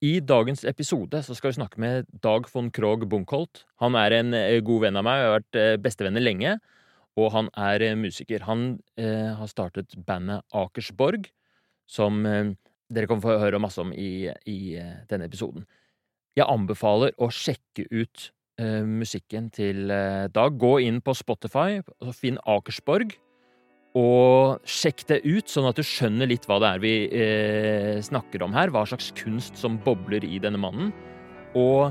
[0.00, 3.66] I dagens episode så skal vi snakke med Dag von Krogh Bunkholt.
[3.82, 6.54] Han er en eh, god venn av meg, vi har vært eh, bestevenner lenge.
[7.20, 8.46] Og han er eh, musiker.
[8.48, 11.28] Han eh, har startet bandet Akersborg,
[11.84, 12.54] som eh,
[12.88, 15.68] dere til å høre masse om i, i eh, denne episoden.
[16.38, 18.30] Jeg anbefaler å sjekke ut
[18.60, 20.56] musikken til Dag.
[20.60, 23.14] Gå inn på Spotify og finn Akersborg.
[23.98, 28.44] Og sjekk det ut, sånn at du skjønner litt hva det er vi eh, snakker
[28.46, 28.70] om her.
[28.70, 30.92] Hva slags kunst som bobler i denne mannen.
[31.58, 31.90] Og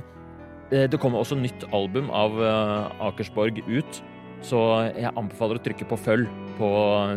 [0.71, 3.99] eh, det kommer også nytt album av eh, Akersborg ut.
[4.47, 4.61] Så
[4.95, 6.69] jeg anbefaler å trykke på følg på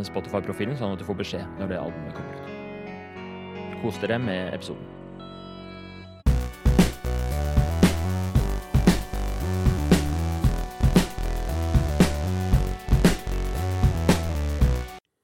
[0.09, 3.79] Spotify-profilen, sånn at du får beskjed når det albumet kommer ut.
[3.85, 4.92] Kos dere med episoden.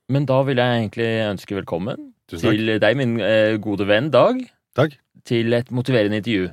[0.08, 4.40] Men da vil jeg egentlig ønske velkommen til deg, min eh, gode venn Dag,
[4.76, 4.96] Takk.
[5.28, 6.48] til et motiverende intervju.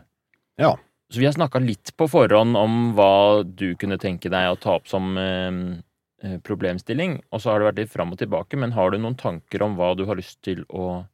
[0.59, 0.73] Ja.
[1.11, 4.75] Så vi har snakka litt på forhånd om hva du kunne tenke deg å ta
[4.75, 5.59] opp som eh,
[6.23, 9.15] eh, problemstilling, og så har det vært litt fram og tilbake, men har du noen
[9.19, 11.05] tanker om hva du har lyst til å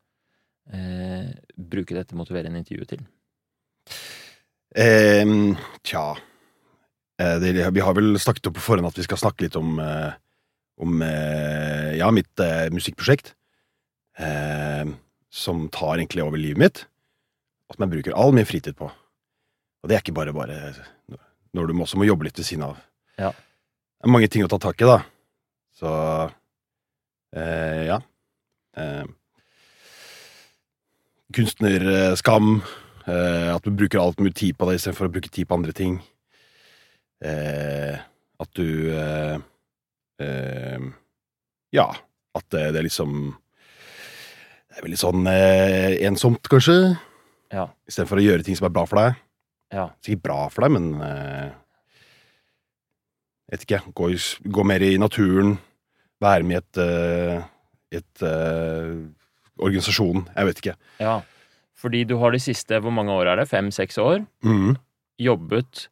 [0.74, 3.06] eh, bruke dette motiverende intervjuet til?
[5.84, 6.06] Tja
[7.20, 9.76] eh, det, Vi har vel snakket opp på forhånd at vi skal snakke litt om,
[9.84, 10.14] eh,
[10.82, 13.34] om eh, ja, mitt eh, musikkprosjekt.
[14.20, 14.86] eh,
[15.32, 16.82] som tar egentlig over livet mitt.
[17.70, 18.90] Og som jeg bruker all min fritid på.
[18.92, 20.58] Og det er ikke bare bare
[21.56, 22.78] når du også må jobbe litt ved siden av.
[23.20, 23.32] Ja.
[23.32, 25.00] Det er mange ting å ta tak i, da.
[25.80, 25.90] Så
[27.36, 27.98] eh, ja.
[28.78, 29.06] Eh,
[31.36, 32.62] kunstnerskam.
[33.08, 35.76] Eh, at du bruker alt mye tid på det istedenfor å bruke tid på andre
[35.76, 36.00] ting.
[37.24, 37.98] Eh,
[38.42, 38.68] at du
[41.76, 41.88] Ja,
[42.36, 43.12] at det, det er liksom
[44.72, 46.76] Det er veldig sånn eh, ensomt, kanskje.
[47.52, 47.66] Ja.
[47.88, 49.18] Istedenfor å gjøre ting som er bra for deg.
[49.76, 49.90] Ja.
[50.04, 51.50] Sikkert bra for deg, men eh,
[53.52, 53.82] Vet ikke.
[53.92, 55.58] Gå, i gå mer i naturen.
[56.24, 57.42] Være med i et, eh,
[58.00, 58.94] et eh,
[59.60, 60.24] organisasjon.
[60.38, 60.78] Jeg vet ikke.
[61.04, 61.18] ja.
[61.81, 63.48] Fordi du har de siste, hvor mange år er det?
[63.50, 64.20] Fem-seks år?
[64.46, 64.76] Mm.
[65.18, 65.88] Jobbet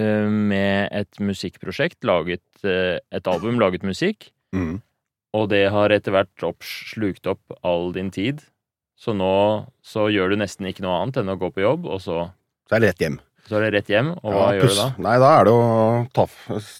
[0.00, 4.30] med et musikkprosjekt, laget eh, et album, laget musikk.
[4.56, 4.80] Mm.
[5.36, 8.40] Og det har etter hvert slukt opp all din tid.
[8.96, 12.00] Så nå så gjør du nesten ikke noe annet enn å gå på jobb, og
[12.04, 12.28] så,
[12.68, 13.16] Så er det rett hjem.
[13.48, 14.12] så er det rett hjem.
[14.22, 14.88] Og hva Ja, gjør du da?
[15.08, 15.66] Nei, da er det å
[16.14, 16.26] ta,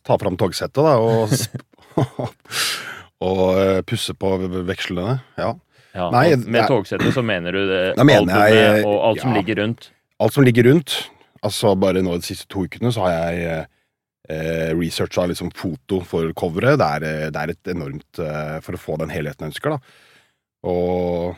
[0.07, 1.33] ta fram togsettet, da, og,
[3.29, 4.37] og eh, pusse på
[4.69, 5.19] vekslene.
[5.41, 5.53] Ja.
[5.93, 9.91] Ja, Nei, med togsettet så mener du det albumet og alt som ligger rundt?
[10.23, 10.95] Alt som ligger rundt.
[11.43, 13.63] Altså, bare nå de siste to ukene så har jeg
[14.31, 16.79] eh, researcha liksom foto for coveret.
[16.79, 19.75] Det er, eh, det er et enormt eh, For å få den helheten jeg ønsker,
[19.75, 19.81] da.
[20.71, 21.35] Og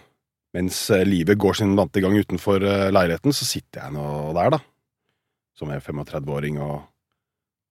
[0.55, 4.07] mens eh, livet går sin vante gang utenfor eh, leiligheten, så sitter jeg nå
[4.37, 4.61] der, da.
[5.59, 6.85] Som er 35-åring og,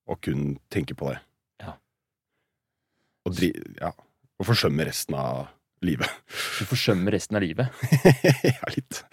[0.10, 1.20] og kun tenker på det.
[1.62, 1.76] Ja.
[3.28, 5.46] Og, dri, ja, og forsømmer resten av
[5.84, 6.10] livet.
[6.58, 7.86] Du forsømmer resten av livet.
[8.56, 9.04] ja, litt.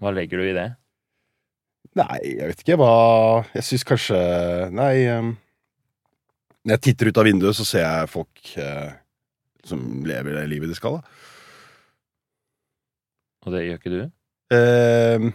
[0.00, 0.68] Hva legger du i det?
[1.96, 2.90] Nei, jeg vet ikke hva
[3.56, 4.18] Jeg syns kanskje
[4.76, 5.30] Nei um,
[6.66, 8.90] Når jeg titter ut av vinduet, så ser jeg folk uh,
[9.66, 11.16] som lever det livet de skal, da.
[13.46, 14.00] Og det gjør ikke du?
[14.54, 15.30] Uh,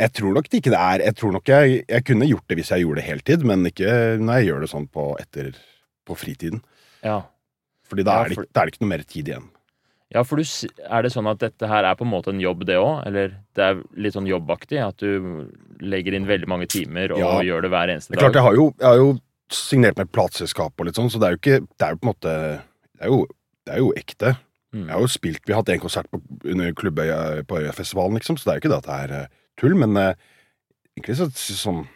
[0.00, 2.56] jeg tror nok det ikke det er Jeg tror nok jeg, jeg kunne gjort det
[2.60, 3.90] hvis jeg gjorde det heltid, men ikke
[4.20, 5.50] når jeg gjør det sånn på, etter,
[6.08, 6.62] på fritiden.
[7.04, 7.18] Ja.
[7.90, 9.48] Fordi da Ja, er, det, for- ikke- da er det ikke noe mer tid igjen.
[10.10, 12.64] Ja, for du, er det sånn at dette her er på en måte en jobb,
[12.66, 13.04] det òg?
[13.06, 14.80] Eller det er litt sånn jobbaktig?
[14.82, 15.46] At du
[15.78, 17.34] legger inn veldig mange timer og Ja.
[17.46, 18.18] gjør det hver eneste dag?
[18.18, 19.10] Det er klart, jeg har jo, jeg har jo
[19.50, 22.06] signert med plateselskap og litt sånn, så det er jo ikke Det er jo på
[22.06, 22.32] en måte
[22.98, 23.26] Det er jo,
[23.66, 24.36] det er jo ekte.
[24.74, 24.86] Mm.
[24.86, 28.36] Jeg har jo spilt, Vi har hatt en konsert på, under Klubbøya på Øyafestivalen, liksom,
[28.36, 29.26] så det er jo ikke det at det er eh,
[29.58, 30.14] tull, men eh,
[30.98, 31.86] egentlig så sånn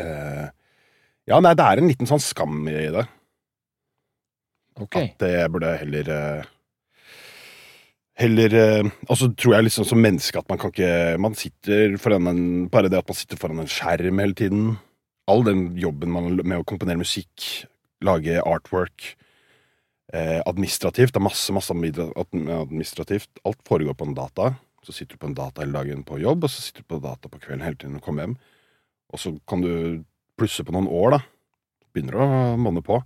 [0.00, 0.48] eh,
[1.28, 3.04] Ja, nei, det er en liten sånn skam i det.
[4.78, 5.10] Okay.
[5.10, 6.46] At det burde heller eh,
[8.18, 12.26] Heller Og Altså tror jeg liksom som menneske at man kan ikke Man sitter foran
[12.30, 14.76] en Bare det at man sitter foran en skjerm hele tiden.
[15.28, 17.66] All den jobben man med å komponere musikk,
[18.00, 19.10] lage artwork
[20.14, 21.12] eh, Administrativt.
[21.12, 23.28] Det er masse masse administrativt.
[23.44, 24.54] Alt foregår på en data.
[24.82, 27.02] Så sitter du på en data hele dagen på jobb, og så sitter du på
[27.04, 28.38] data på kvelden hele tiden og kommer hjem.
[29.12, 30.04] Og så kan du
[30.40, 31.20] plusse på noen år, da.
[31.92, 33.02] Begynner å monne på.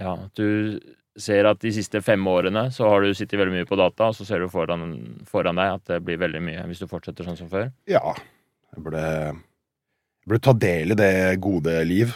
[0.00, 0.80] Ja, du
[1.16, 4.16] ser at de siste fem årene så har du sittet veldig mye på data, og
[4.18, 4.84] så ser du foran,
[5.28, 7.70] foran deg at det blir veldig mye hvis du fortsetter sånn som før.
[7.90, 8.14] Ja,
[8.74, 11.12] jeg burde, jeg burde ta del i det
[11.44, 12.12] gode liv.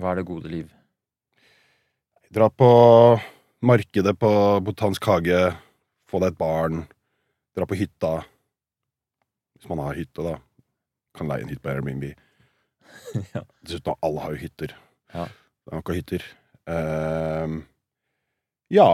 [0.00, 0.70] Hva er det gode liv?
[2.30, 2.70] Dra på
[3.66, 4.30] markedet på
[4.64, 5.40] Botansk hage,
[6.08, 6.84] få deg et barn,
[7.58, 8.20] dra på hytta.
[9.58, 10.38] Hvis man har hytte, da.
[11.18, 12.10] Kan leie en hytte på Airbnb.
[13.34, 13.40] Ja.
[13.66, 14.72] Dessuten, alle har jo hytter.
[15.10, 15.24] Ja.
[15.26, 16.24] Det er nok hytter.
[16.70, 17.56] Ehm,
[18.72, 18.90] ja.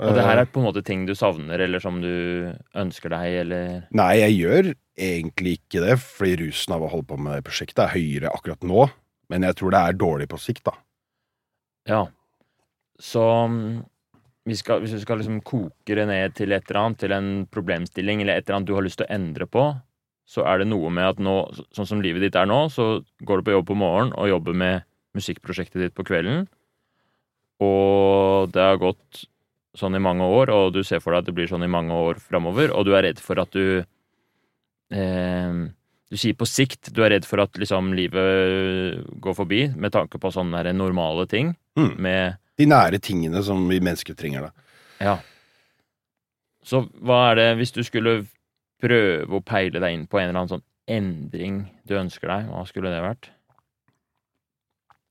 [0.00, 2.12] Og det her eh, er på en måte ting du savner, eller som du
[2.78, 3.66] ønsker deg, eller
[3.96, 7.84] Nei, jeg gjør egentlig ikke det, fordi rusen av å holde på med det prosjektet
[7.84, 8.88] er høyere akkurat nå.
[9.30, 10.74] Men jeg tror det er dårlig på sikt, da.
[11.88, 12.00] Ja.
[13.00, 13.82] Så mm,
[14.50, 17.30] vi skal, hvis du skal liksom koke det ned til et eller annet, til en
[17.52, 19.68] problemstilling, eller et eller annet du har lyst til å endre på,
[20.30, 21.36] så er det noe med at nå,
[21.74, 24.56] sånn som livet ditt er nå, så går du på jobb på morgenen og jobber
[24.56, 24.86] med
[25.18, 26.44] musikkprosjektet ditt på kvelden.
[27.60, 29.24] Og det har gått
[29.76, 31.94] sånn i mange år, og du ser for deg at det blir sånn i mange
[31.94, 33.84] år framover, og du er redd for at du
[34.90, 35.60] eh,
[36.10, 40.18] Du sier på sikt, du er redd for at liksom livet går forbi, med tanke
[40.18, 41.96] på sånne normale ting, Mm.
[42.02, 44.50] med De nære tingene som vi mennesker trenger, da.
[45.00, 45.18] Ja.
[46.66, 48.26] Så hva er det, hvis du skulle
[48.82, 52.66] prøve å peile deg inn på en eller annen sånn endring du ønsker deg, hva
[52.66, 53.30] skulle det vært?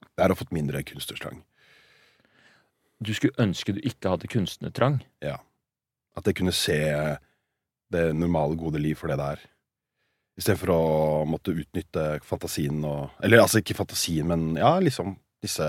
[0.04, 1.42] Det er å ha fått mindre kunstnerstrang.
[3.00, 5.00] Du skulle ønske du ikke hadde kunstnertrang.
[5.24, 5.38] Ja.
[6.20, 6.80] At jeg kunne se
[7.90, 9.46] det normale, gode liv for det det er.
[10.40, 10.82] Istedenfor å
[11.28, 15.68] måtte utnytte fantasien og Eller altså ikke fantasien, men ja, liksom disse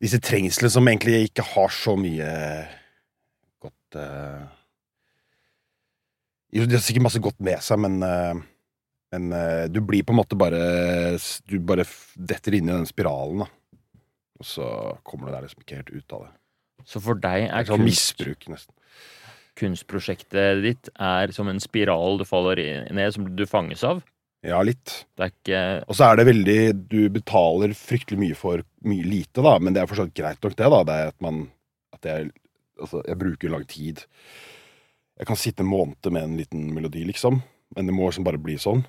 [0.00, 2.28] Disse trengslene som egentlig ikke har så mye
[3.64, 4.42] godt eh,
[6.56, 8.36] Jo, det har sikkert masse godt med seg, men uh,
[9.12, 10.60] Men uh, du blir på en måte bare
[11.48, 11.84] Du bare
[12.16, 13.50] detter inn i den spiralen, da.
[14.40, 14.66] Og så
[15.06, 16.32] kommer du deg liksom ikke helt ut av det.
[16.86, 17.88] Så for deg er sånn kunst,
[18.20, 18.74] misbruk, nesten.
[19.56, 22.60] kunstprosjektet ditt er som en spiral du faller
[22.94, 24.02] ned, som du fanges av.
[24.46, 25.06] Ja, litt.
[25.16, 26.58] Det ikke Og så er det veldig
[26.92, 30.68] Du betaler fryktelig mye for mye lite, da, men det er fortsatt greit nok, det,
[30.70, 30.82] da.
[30.86, 31.46] Det er at man
[31.96, 32.30] At jeg
[32.76, 34.02] Altså, jeg bruker lang tid.
[35.16, 37.38] Jeg kan sitte en måned med en liten melodi, liksom,
[37.72, 38.82] men det må liksom bare bli sånn.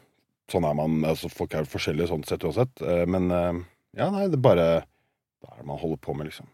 [0.52, 0.98] Sånn er man.
[1.08, 2.82] Altså, folk er forskjellige sånn sett uansett.
[2.84, 3.62] Eh, Men eh,
[3.96, 4.84] ja, nei, det bare
[5.42, 6.48] Det er det man holder på med, liksom.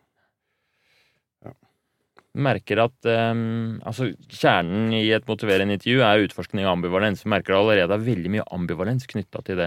[2.33, 7.21] merker at um, altså Kjernen i et motiverende intervju er utforskning av ambivalens.
[7.30, 9.62] Merker merker allerede er veldig mye ambivalens knytta til,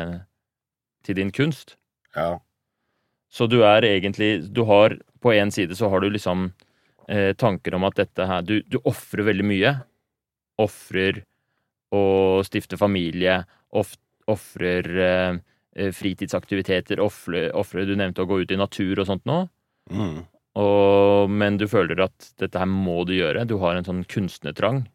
[1.06, 1.76] til din kunst.
[2.16, 2.40] Ja.
[3.30, 6.52] Så du er egentlig Du har På én side så har du liksom
[7.08, 9.72] eh, tanker om at dette her Du, du ofrer veldig mye.
[10.58, 11.22] Ofrer
[11.94, 13.44] å stifte familie.
[13.70, 13.94] of-
[14.26, 15.38] Ofrer eh,
[15.76, 17.00] fritidsaktiviteter.
[17.04, 19.44] Ofrer, ofrer Du nevnte å gå ut i natur og sånt nå.
[19.92, 20.24] Mm.
[20.56, 23.44] Og, men du føler at dette her må du gjøre.
[23.48, 24.86] Du har en sånn kunstnertrang.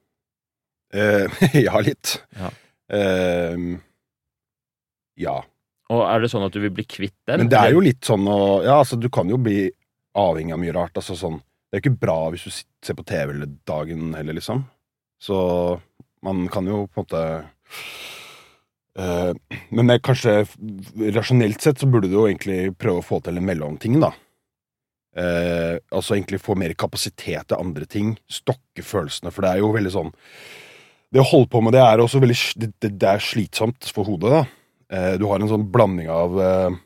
[0.94, 2.18] Eh, ja, litt.
[2.38, 2.50] Ja.
[2.98, 3.68] Eh,
[5.22, 5.38] ja.
[5.92, 7.44] Og er det sånn at du vil bli kvitt den?
[7.44, 9.68] Men det er jo litt sånn å Ja, altså, du kan jo bli
[10.18, 10.98] avhengig av mye rart.
[10.98, 12.52] Altså sånn Det er jo ikke bra hvis du
[12.84, 14.66] ser på TV hele dagen heller, liksom.
[15.22, 15.38] Så
[16.26, 17.46] man kan jo på en måte eh,
[18.96, 20.34] Men det er kanskje
[21.16, 24.12] rasjonelt sett så burde du jo egentlig prøve å få til en mellomting, da.
[25.12, 28.14] Eh, altså egentlig få mer kapasitet til andre ting.
[28.32, 30.12] Stokke følelsene, for det er jo veldig sånn
[31.12, 34.32] Det å holde på med det er også veldig det, det er slitsomt for hodet,
[34.32, 34.44] da.
[34.96, 36.78] Eh, du har en sånn blanding av eh,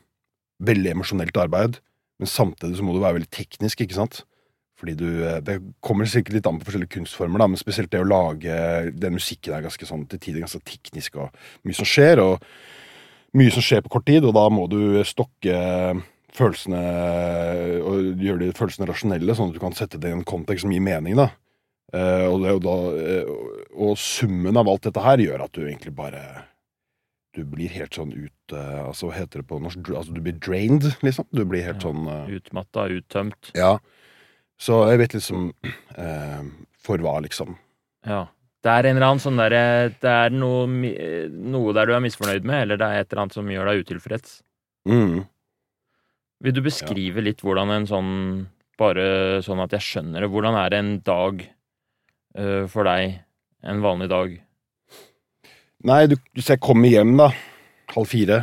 [0.66, 1.78] veldig emosjonelt arbeid,
[2.18, 4.24] men samtidig så må du være veldig teknisk, ikke sant?
[4.76, 8.02] Fordi du eh, Det kommer sikkert litt an på forskjellige kunstformer, da, men spesielt det
[8.02, 8.56] å lage
[8.92, 11.32] Den musikken er ganske sånn til tider ganske teknisk, og
[11.64, 12.44] mye som skjer, og
[13.36, 15.56] mye som skjer på kort tid, og da må du stokke
[16.36, 16.80] følelsene
[17.86, 20.72] og gjøre de følelsene rasjonelle, sånn at du kan sette det i en kontekst som
[20.74, 21.30] gir mening, da.
[21.96, 23.28] Eh, og, det, jo da, eh,
[23.76, 26.20] og summen av alt dette her gjør at du egentlig bare
[27.36, 29.92] Du blir helt sånn ut Altså, hva heter det på norsk?
[29.94, 31.28] Altså, du blir drained, liksom.
[31.30, 31.92] Du blir helt Ja.
[31.92, 33.52] sånn Utmatta, uttømt.
[33.54, 33.76] Ja.
[34.60, 35.50] Så jeg vet liksom
[36.02, 36.42] eh,
[36.86, 37.56] For hva, liksom.
[38.06, 38.26] Ja.
[38.64, 42.46] Det er en eller annen sånn derre Det er noe, noe der du er misfornøyd
[42.48, 44.40] med, eller det er et eller annet som gjør deg utilfreds.
[44.88, 45.20] Mm.
[46.42, 48.14] Vil du beskrive litt hvordan en sånn
[48.76, 50.28] Bare sånn at jeg skjønner det.
[50.28, 51.38] Hvordan er en dag
[52.36, 53.22] uh, for deg?
[53.64, 54.34] En vanlig dag
[55.86, 57.30] Nei, du, hvis jeg kommer hjem, da,
[57.94, 58.42] halv fire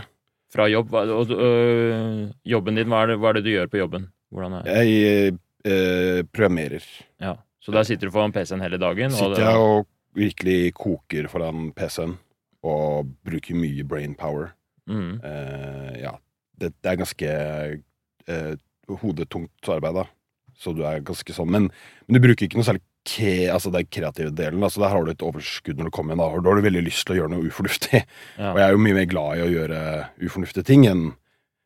[0.54, 0.92] fra jobb?
[0.94, 4.08] Hva, og, øh, jobben din, hva er, det, hva er det du gjør på jobben?
[4.34, 4.76] Hvordan er det?
[4.78, 6.86] Jeg eh, programmerer.
[7.24, 7.38] Ja.
[7.64, 9.14] Så der sitter du foran PC-en hele dagen?
[9.16, 12.18] Sitter jeg og virkelig koker foran PC-en
[12.64, 14.52] og bruker mye brain power.
[14.90, 15.20] Mm.
[15.24, 16.18] Eh, ja.
[16.60, 17.30] Det, det er ganske
[18.28, 18.54] eh,
[19.02, 20.08] hodetungt arbeid, da.
[20.60, 21.72] Så du er ganske sånn Men,
[22.06, 24.64] men du bruker ikke noe særlig ke, altså den kreative delen.
[24.64, 26.22] Altså Der har du et overskudd når du kommer inn.
[26.24, 28.04] Da, da har du veldig lyst til å gjøre noe ufornuftig.
[28.38, 28.54] Ja.
[28.54, 29.82] Og jeg er jo mye mer glad i å gjøre
[30.24, 31.12] ufornuftige ting enn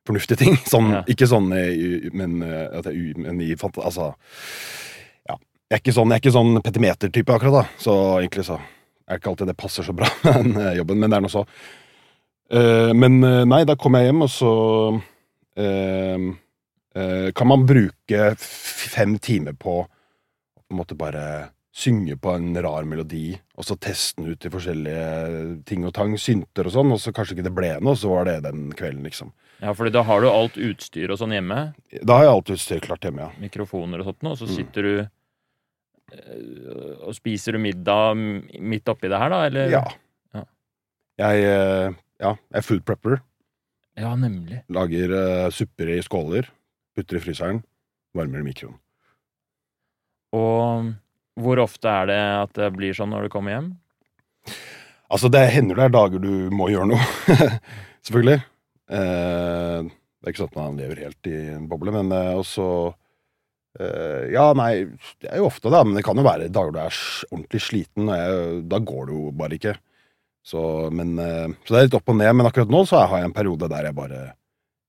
[0.08, 0.56] fornuftige ting.
[0.70, 1.04] Sånn, Ja.
[1.12, 3.52] Ikke sånn men, eh, jeg, men i.
[3.56, 4.14] Altså
[5.28, 5.38] Ja.
[5.70, 7.84] Jeg er ikke sånn, jeg er ikke sånn petimeter-type, akkurat, da.
[7.84, 8.60] Så egentlig så
[9.08, 11.32] er ikke alltid det passer så bra med den eh, jobben, men det er nå
[11.32, 11.46] så.
[12.48, 14.52] Uh, men eh, nei, da kom jeg hjem, og så
[14.96, 16.28] uh,
[16.96, 19.82] uh, kan man bruke fem timer på
[20.68, 21.24] på en måte bare
[21.78, 26.16] synge på en rar melodi, og så teste den ut i forskjellige ting og tang,
[26.18, 29.04] synter og sånn, og så kanskje ikke det ble noe, så var det den kvelden,
[29.06, 29.30] liksom.
[29.62, 31.60] Ja, fordi da har du alt utstyr og sånn hjemme.
[32.02, 33.30] Da har jeg alt utstyr klart hjemme, ja.
[33.42, 34.34] Mikrofoner og sånt noe.
[34.34, 34.56] Og så Mm.
[34.58, 34.94] sitter du
[36.14, 38.16] eh, og spiser du middag
[38.62, 39.46] midt oppi det her, da?
[39.46, 39.70] Eller?
[39.70, 39.84] Ja.
[40.34, 40.44] Ja.
[41.20, 43.20] Jeg, eh, ja, jeg er food prepper.
[43.98, 44.64] Ja, nemlig.
[44.70, 46.48] Lager eh, supper i skåler,
[46.96, 47.64] putter i fryseren,
[48.16, 48.78] varmer i mikroen.
[50.38, 50.94] Og
[51.38, 53.72] hvor ofte er det at det blir sånn når du kommer hjem?
[55.08, 57.34] Altså, det hender det er dager du må gjøre noe,
[58.08, 58.40] selvfølgelig.
[58.92, 62.68] Eh, det er ikke sånn at man lever helt i en boble, men eh, også
[63.80, 64.72] eh, Ja, nei,
[65.24, 67.02] det er jo ofte det, men det kan jo være dager du er
[67.32, 69.76] ordentlig sliten, jeg, da går det jo bare ikke.
[70.48, 70.62] Så,
[70.96, 73.30] men, eh, så det er litt opp og ned, men akkurat nå så har jeg
[73.30, 74.22] en periode der jeg bare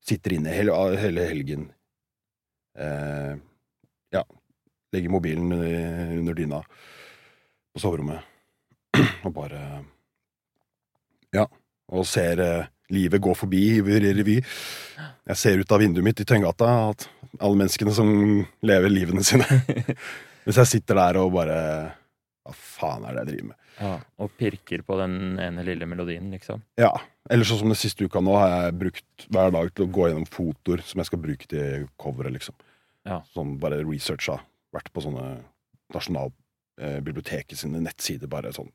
[0.08, 1.68] sitter inne hele, hele helgen.
[2.78, 3.32] Eh,
[4.14, 4.22] ja.
[4.94, 6.62] Legger mobilen under, under dyna
[7.74, 8.24] på soverommet
[9.26, 9.62] og bare
[11.36, 11.44] Ja.
[11.88, 14.38] Og ser eh, livet gå forbi i revy.
[15.28, 17.06] Jeg ser ut av vinduet mitt i Tøyengata at
[17.38, 18.10] alle menneskene som
[18.64, 19.46] lever livene sine.
[20.44, 21.56] Hvis jeg sitter der og bare
[22.44, 23.56] Hva faen er det jeg driver med?
[23.78, 26.64] Ja, og pirker på den ene lille melodien, liksom.
[26.80, 26.90] Ja.
[27.30, 30.08] Eller sånn som den siste uka nå har jeg brukt hver dag til å gå
[30.08, 32.56] gjennom fotoer som jeg skal bruke til coveret, liksom.
[33.06, 33.20] Ja.
[33.36, 34.40] Sånn bare researcha.
[34.74, 35.26] Vært på sånne
[35.94, 38.68] Nasjonalbiblioteket sine nettsider, bare sånn.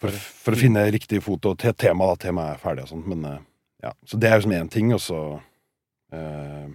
[0.00, 2.18] For, for å finne riktig foto til tema, da.
[2.26, 3.04] Temaet er ferdig og sånn.
[3.08, 3.38] Men eh,
[3.86, 3.92] ja.
[4.08, 5.20] Så det er jo som én ting, og så
[6.12, 6.68] eh,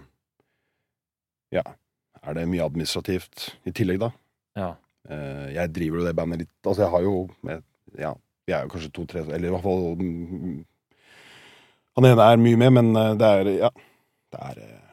[1.54, 1.64] Ja.
[2.20, 4.10] Er det mye administrativt i tillegg, da?
[4.58, 4.72] Ja.
[5.08, 7.14] Eh, jeg driver jo det bandet litt Altså, jeg har jo
[7.48, 7.62] jeg,
[8.02, 8.10] Ja,
[8.44, 9.86] vi er jo kanskje to-tre Eller i hvert fall
[11.96, 13.70] Han ene er mye med, men eh, det er Ja.
[14.30, 14.90] Det er, eh,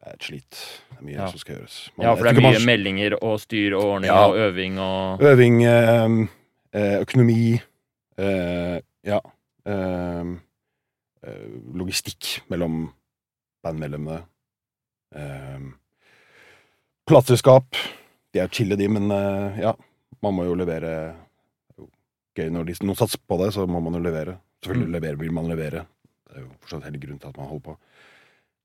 [0.00, 0.62] det er et slit.
[0.98, 1.26] Det er mye Ja.
[1.30, 1.76] som skal gjøres.
[2.02, 2.66] ja, for det er mye man...
[2.66, 4.26] meldinger og styr og ordning Ja.
[4.26, 6.28] og øving og Øving, eh,
[6.74, 7.60] eh, økonomi
[8.18, 9.20] eh, Ja.
[9.66, 10.24] eh,
[11.22, 12.92] eh, logistikk mellom
[13.62, 14.24] bandmedlemmene.
[15.14, 15.60] Eh,
[17.08, 17.70] plateselskap.
[18.34, 19.72] De er jo chille, de, men eh, ja.
[20.22, 21.14] Man må jo levere er
[22.38, 24.36] Gøy når de, noen satser på det, så må man jo levere.
[24.62, 24.94] Selvfølgelig Mm.
[24.94, 25.86] leverer, vil man levere.
[26.28, 27.78] Det er jo fortsatt hele grunnen til at man holder på.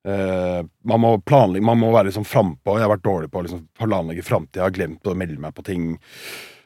[0.04, 2.76] Eh, man må planlegge, man må være liksom frampå.
[2.76, 4.72] Jeg har vært dårlig på å liksom planlegge framtida.
[4.76, 5.94] Glemt å melde meg på ting.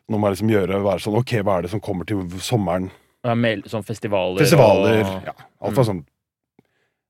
[0.08, 2.90] Nå må jeg liksom gjøre være sånn Ok, hva er det som kommer til sommeren?
[3.28, 4.40] ja, meld, sånn festivaler.
[4.40, 5.02] Festivaler.
[5.04, 5.34] Og, Ja.
[5.62, 6.06] Alt fra sånn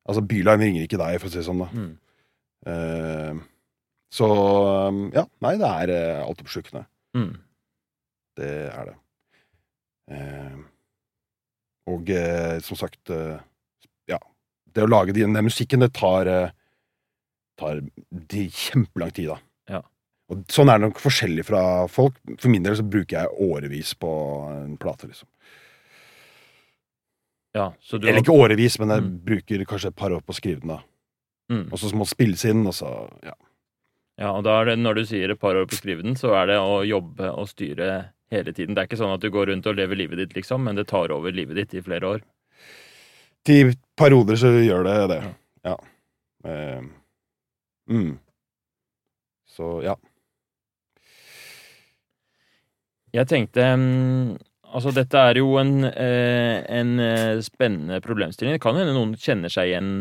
[0.07, 1.63] Altså, Byline ringer ikke deg, for å si det sånn.
[1.63, 1.96] da mm,
[2.67, 3.38] Uh,
[4.12, 4.25] Så
[4.89, 6.81] um, ja, nei, det er uh, altoppslukende.
[7.15, 7.36] mm,
[8.36, 8.96] Det er det.
[10.12, 10.57] Uh,
[11.88, 12.10] og
[12.65, 13.38] som sagt uh.
[14.77, 16.51] Det å lage den, den musikken, det tar eh,
[17.57, 17.79] tar
[18.29, 19.38] de kjempelang tid, da.
[19.77, 19.79] Ja.
[20.29, 22.19] Og sånn er det nok forskjellig fra folk.
[22.38, 24.12] For min del så bruker jeg årevis på
[24.51, 25.25] en plate, liksom.
[27.57, 29.17] ja, så du Eller ikke årevis, men jeg Mm.
[29.25, 30.81] bruker kanskje et par år på å skrive den, da.
[31.50, 33.34] mm, Og så må det spilles inn, og så Ja.
[34.19, 36.15] Ja, og da er det, når du sier et par år på å skrive den,
[36.15, 38.74] så er det å jobbe og styre hele tiden.
[38.74, 40.88] Det er ikke sånn at du går rundt og lever livet ditt, liksom, men det
[40.88, 42.22] tar over livet ditt i flere år.
[43.48, 45.20] Til perioder så gjør det det.
[45.66, 45.75] Ja.
[46.44, 46.82] ja.
[47.89, 48.12] mm.
[49.58, 49.96] Så ja.
[53.16, 53.63] Jeg tenkte
[54.68, 58.58] Altså, dette er jo en, eh, en eh, spennende problemstilling.
[58.58, 59.92] Det kan hende noen kjenner seg igjen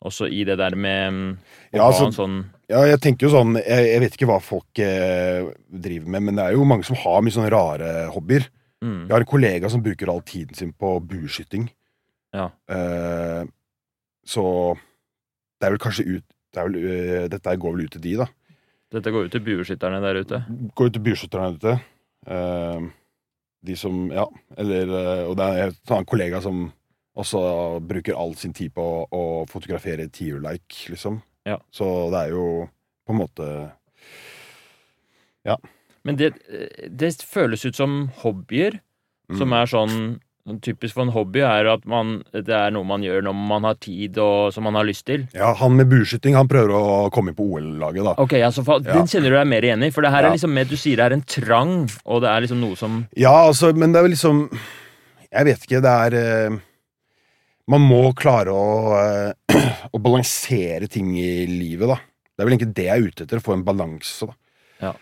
[0.00, 2.38] også i det der med å Ja, ha altså- en sånn
[2.70, 6.36] Ja, jeg tenker jo sånn Jeg, jeg vet ikke hva folk eh, driver med, men
[6.36, 8.48] det er jo mange som har mye sånne rare hobbyer.
[8.82, 11.68] mm, Jeg har en kollega som bruker all tiden sin på bueskyting.
[12.36, 12.48] Ja.
[12.70, 13.46] Uh,
[14.24, 14.44] så
[15.60, 18.26] det er vel kanskje ut det vel, uh, Dette går vel ut til de, da.
[18.90, 20.40] Dette går ut til bueskytterne der ute.
[20.74, 21.74] Går ut til bueskytterne ute.
[22.26, 22.88] Uh,
[23.66, 24.24] de som Ja.
[24.58, 26.68] Eller Og det er en kollega som
[27.20, 31.18] også bruker all sin tid på å, å fotografere tiurleik, liksom.
[31.44, 31.58] Ja.
[31.74, 32.68] Så det er jo
[33.06, 33.46] på en måte
[35.44, 35.56] Ja.
[36.04, 36.32] Men det,
[36.88, 38.78] det føles ut som hobbyer,
[39.36, 39.56] som Mm.
[39.60, 40.20] er sånn
[40.64, 43.76] Typisk for en hobby er at man, det er noe man gjør når man har
[43.80, 45.28] tid og som man har lyst til.
[45.36, 48.14] Ja, han med bueskyting han prøver å komme på OL-laget, da.
[48.18, 48.96] Ok, altså, for, Ja.
[48.98, 50.28] Den kjenner du deg mer igjen i, for det her Ja.
[50.32, 53.06] er liksom mer du sier det er en trang, og det er liksom noe som
[53.16, 54.50] Ja, altså, men det er vel liksom
[55.30, 56.14] Jeg vet ikke, det er
[56.50, 56.58] eh,
[57.70, 59.56] Man må klare å, eh,
[59.94, 61.96] å balansere ting i livet, da.
[62.34, 64.34] Det er vel egentlig det jeg er ute etter, å få en balanse, da.
[64.80, 64.92] Ja.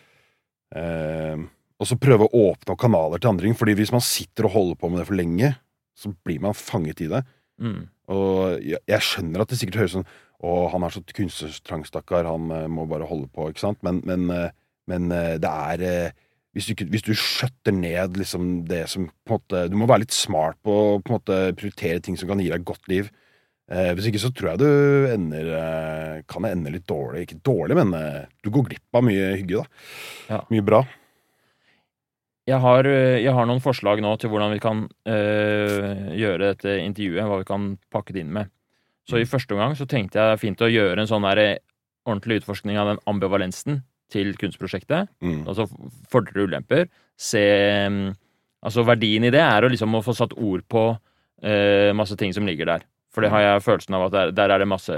[0.76, 1.36] Eh,
[1.78, 3.54] og så prøve å åpne opp kanaler til andre.
[3.56, 5.52] Fordi hvis man sitter og holder på med det for lenge,
[5.98, 7.22] så blir man fanget i det.
[7.62, 7.82] Mm.
[8.14, 12.28] Og jeg, jeg skjønner at det sikkert høres sånn Å, han er så kunstnertrang, stakkar.
[12.30, 13.80] Han eh, må bare holde på, ikke sant?
[13.82, 14.52] Men, men, eh,
[14.86, 16.12] men eh, det er
[16.54, 20.04] hvis du, hvis du skjøtter ned liksom det som på en måte Du må være
[20.04, 23.10] litt smart på å på prioritere ting som kan gi deg et godt liv.
[23.68, 25.50] Eh, hvis ikke så tror jeg du ender
[26.30, 27.26] kan det ende litt dårlig.
[27.26, 27.92] Ikke dårlig, men
[28.38, 29.84] du går glipp av mye hygge, da.
[30.30, 30.40] Ja.
[30.54, 30.84] Mye bra.
[32.48, 36.78] Jeg har, øh, jeg har noen forslag nå til hvordan vi kan øh, gjøre dette
[36.80, 37.26] intervjuet.
[37.28, 38.48] Hva vi kan pakke det inn med.
[39.08, 41.42] Så i første omgang så tenkte jeg det er fint å gjøre en sånn der
[41.42, 41.58] eh,
[42.08, 45.12] ordentlig utforskning av den ambivalensen til kunstprosjektet.
[45.20, 45.42] Mm.
[45.44, 45.68] Altså
[46.08, 46.88] fordeler og ulemper.
[47.18, 47.44] Se
[47.92, 48.16] mm,
[48.66, 52.34] Altså verdien i det er å liksom å få satt ord på øh, masse ting
[52.34, 52.86] som ligger der.
[53.14, 54.96] For det har jeg følelsen av at der, der er det masse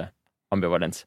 [0.54, 1.04] ambivalens.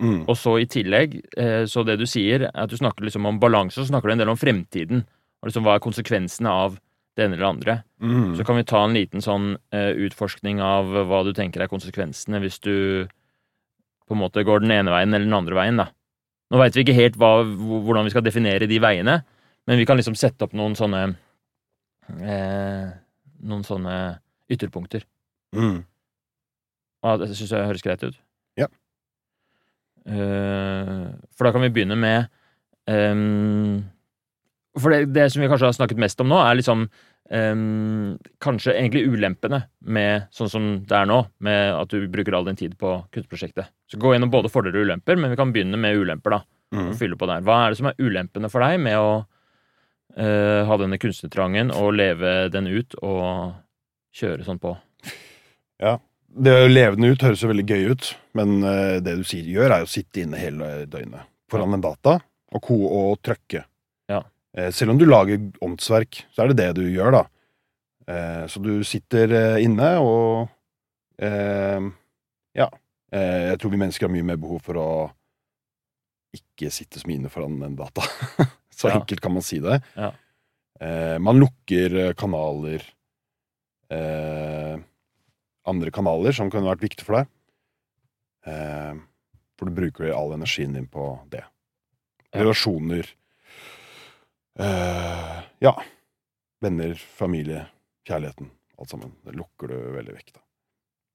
[0.00, 0.22] Mm.
[0.24, 3.40] Og så i tillegg, øh, så det du sier, er at du snakker liksom om
[3.40, 5.04] balanse, og så snakker du en del om fremtiden.
[5.40, 6.76] Og liksom hva er konsekvensene av
[7.16, 7.76] det ene eller det andre.
[8.02, 8.34] Mm.
[8.38, 12.40] Så kan vi ta en liten sånn uh, utforskning av hva du tenker er konsekvensene
[12.44, 12.74] hvis du
[14.10, 15.90] på en måte går den ene veien eller den andre veien, da.
[16.50, 19.20] Nå veit vi ikke helt hva, hvordan vi skal definere de veiene,
[19.70, 21.04] men vi kan liksom sette opp noen sånne
[22.18, 22.88] eh,
[23.40, 23.94] Noen sånne
[24.52, 25.06] ytterpunkter.
[25.56, 25.78] Mm.
[27.06, 28.18] Ja, det syns jeg høres greit ut.
[28.60, 28.66] Ja.
[30.04, 32.26] Eh, for da kan vi begynne med
[32.90, 33.78] ehm,
[34.78, 38.76] For det, det som vi kanskje har snakket mest om nå, er liksom um, kanskje
[38.76, 42.76] egentlig ulempene med sånn som det er nå, med at du bruker all din tid
[42.78, 43.72] på kunstprosjektet.
[43.90, 46.42] Så gå gjennom både fordeler og ulemper, men vi kan begynne med ulemper, da.
[46.70, 46.84] Mm.
[46.92, 47.42] Og fylle på der.
[47.42, 51.96] Hva er det som er ulempene for deg med å uh, ha denne kunstnertrangen og
[51.98, 53.58] leve den ut og
[54.14, 54.76] kjøre sånn på?
[55.82, 55.98] Ja.
[56.30, 59.48] Det å leve den ut høres jo veldig gøy ut, men uh, det du sier,
[59.50, 62.20] gjør, er å sitte inne hele døgnet foran en data
[62.54, 63.64] og, ko og trykke.
[64.58, 67.22] Eh, selv om du lager åndsverk, så er det det du gjør, da.
[68.10, 70.48] Eh, så du sitter eh, inne og
[72.56, 72.66] Ja.
[73.12, 74.86] Jeg tror vi mennesker har mye mer behov for å
[76.32, 78.00] ikke sitte så mye inne foran en data.
[78.72, 78.94] så Ja.
[78.96, 79.82] enkelt kan man si det.
[79.98, 80.12] Ja.
[81.20, 82.80] Man lukker kanaler
[85.68, 87.28] andre kanaler som kunne vært viktige for deg.
[89.58, 91.44] For du bruker all energien din på det.
[92.32, 93.04] Relasjoner.
[94.58, 95.82] Eh, ja.
[96.60, 97.66] Venner, familie,
[98.08, 98.50] kjærligheten.
[98.78, 99.12] Alt sammen.
[99.24, 100.42] Det lukker du veldig vekk, da.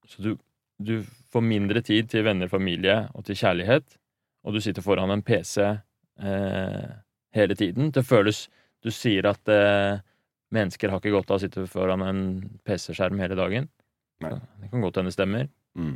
[0.07, 0.31] Så du,
[0.77, 0.95] du
[1.33, 3.97] får mindre tid til venner, familie og til kjærlighet,
[4.45, 6.89] og du sitter foran en PC uh,
[7.33, 7.89] hele tiden.
[7.91, 8.47] Det føles
[8.85, 9.97] Du sier at uh,
[10.53, 12.19] mennesker har ikke godt av å sitte foran en
[12.67, 13.69] PC-skjerm hele dagen.
[14.21, 14.35] Nei.
[14.61, 15.47] Det kan godt hende stemmer.
[15.73, 15.95] Mm.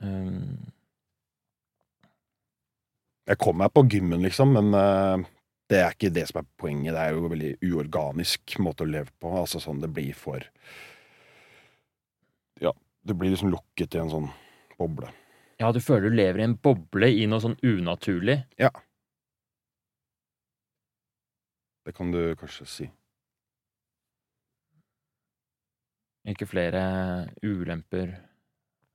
[0.00, 0.70] Um,
[3.28, 5.28] Jeg kom meg på gymmen, liksom, men eh,
[5.70, 6.92] det er ikke det som er poenget.
[6.96, 9.30] Det er jo en veldig uorganisk måte å leve på.
[9.38, 10.42] Altså sånn det blir for
[12.60, 12.72] Ja,
[13.06, 14.30] det blir liksom lukket i en sånn
[14.80, 15.12] boble.
[15.60, 18.38] ja, du føler du lever i en boble i noe sånn unaturlig.
[18.58, 18.70] Ja.
[21.84, 22.86] Det kan du kanskje si.
[26.28, 26.80] Ikke flere
[27.42, 28.12] ulemper.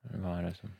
[0.05, 0.73] Hva er det som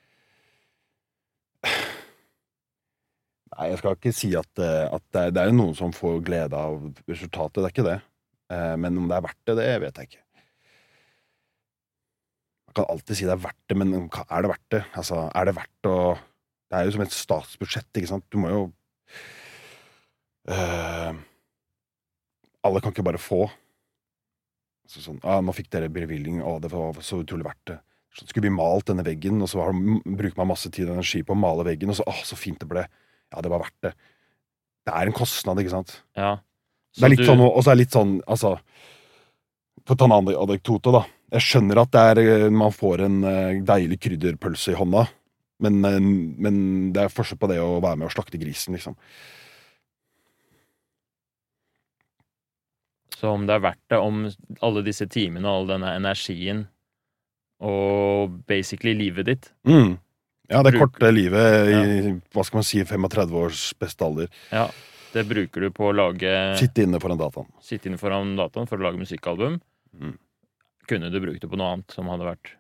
[3.56, 6.20] Nei, jeg skal ikke si at, eh, at det, er, det er noen som får
[6.28, 6.76] glede av
[7.08, 7.62] resultatet.
[7.62, 7.98] Det er ikke det.
[8.52, 10.24] Eh, Men om det er verdt det, det vet jeg ikke.
[12.68, 14.82] Man kan alltid si det er verdt det, men er det verdt det?
[15.00, 15.98] Altså, er det verdt å
[16.65, 18.26] Det er jo som et statsbudsjett, ikke sant?
[18.34, 18.62] Du må jo
[20.50, 21.13] uh,
[22.65, 23.46] Alle kan ikke bare få.
[24.86, 26.41] Altså sånn, ah, 'Nå fikk dere bevilgning.
[26.44, 27.80] og det var så utrolig verdt det.'
[28.15, 31.34] Så skulle vi malt denne veggen, og så bruker man masse tid og energi på
[31.36, 32.88] å male veggen, og så ah, så fint det ble'.
[33.36, 33.93] Ja, det var verdt det.
[34.86, 35.98] Det er en kostnad, ikke sant?
[36.15, 36.38] Ja.
[36.95, 38.56] Det er litt du- sånn, og så er det litt sånn, altså
[39.86, 41.04] For å ta en annen anekdote, da.
[41.36, 45.04] Jeg skjønner at det er, eh, man får en eh, deilig krydderpølse i hånda,
[45.60, 48.95] men, eh, men det er forskjell på det å være med og slakte grisen, liksom.
[53.15, 54.26] Så om det er verdt det, om
[54.65, 56.65] alle disse timene og all denne energien
[57.63, 59.98] og basically livet ditt Mm.
[60.52, 61.80] Ja, det korte livet i
[62.34, 64.30] hva skal man si, 35 års beste alder.
[64.52, 64.68] Ja,
[65.16, 67.48] det bruker du på å lage Sitte inne foran dataen.
[67.64, 69.58] Sitte inne foran dataen for å lage musikkalbum.
[69.96, 70.18] Mm.
[70.90, 72.52] Kunne du brukt det på noe annet som hadde vært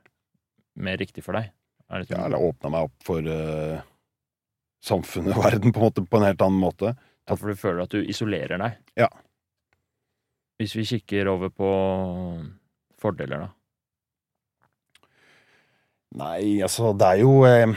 [0.81, 1.51] mer riktig for deg?
[1.85, 3.83] Det Ja, eller åpna meg opp for uh,
[4.81, 6.95] samfunnet og verden på en måte, på en helt annen måte.
[7.25, 8.79] Ja, for du føler at du isolerer deg?
[8.97, 9.09] Ja.
[10.57, 11.69] Hvis vi kikker over på
[13.01, 13.51] fordeler, da.
[16.15, 17.75] Nei, altså, det er jo eh,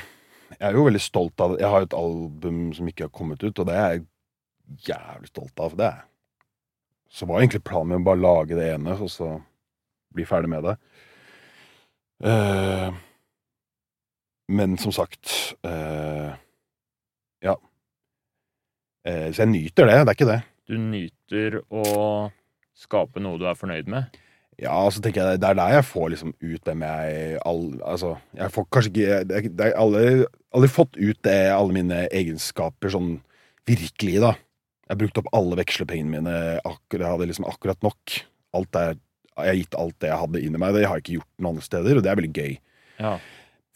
[0.54, 1.62] Jeg er jo veldig stolt av det.
[1.62, 4.06] Jeg har jo et album som ikke har kommet ut, og det er jeg
[4.88, 5.74] jævlig stolt av.
[5.78, 5.90] Det.
[7.10, 9.34] Så var egentlig planen min å bare lage det ene, og så
[10.14, 10.76] bli ferdig med det.
[12.28, 12.96] Eh,
[14.48, 16.30] men som sagt eh,
[17.44, 17.54] Ja.
[19.08, 20.40] Så jeg nyter det, det er ikke det.
[20.68, 21.84] Du nyter å
[22.76, 24.18] skape noe du er fornøyd med?
[24.58, 28.16] Ja, så tenker jeg det er der jeg får liksom ut dem jeg all, Altså,
[28.34, 30.08] jeg får kanskje ikke Jeg har aldri,
[30.50, 33.12] aldri fått ut det, alle mine egenskaper sånn
[33.68, 34.32] virkelig, da.
[34.88, 36.36] Jeg har brukt opp alle vekslepengene mine.
[36.64, 38.14] Akkurat, jeg hadde liksom akkurat nok.
[38.56, 38.94] Alt er,
[39.36, 40.72] jeg har gitt alt det jeg hadde inni meg.
[40.74, 42.54] Det har jeg ikke gjort noen andre steder, og det er veldig gøy.
[43.02, 43.12] Ja.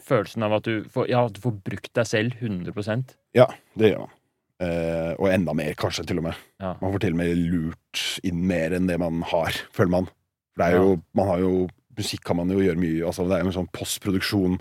[0.03, 3.47] Følelsen av at du får, ja, du får brukt deg selv 100% Ja,
[3.79, 4.17] det gjør man.
[4.63, 6.41] Eh, og enda mer, kanskje, til og med.
[6.63, 6.73] Ja.
[6.81, 10.11] Man får til og med lurt inn mer enn det man har, føler man.
[10.53, 11.55] For det er jo, man har jo
[11.93, 14.55] Musikk kan man jo gjøre mye altså Det er jo en sånn postproduksjon.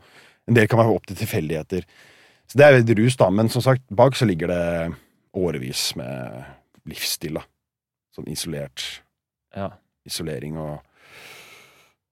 [0.52, 1.86] En del kan være opp til tilfeldigheter.
[2.52, 3.30] Så det er litt rus, da.
[3.32, 4.66] Men som sagt, bak så ligger det
[5.40, 6.42] årevis med
[6.92, 7.46] livsstil, da.
[8.12, 8.84] Sånn isolert
[9.56, 9.70] Ja.
[10.08, 10.82] isolering og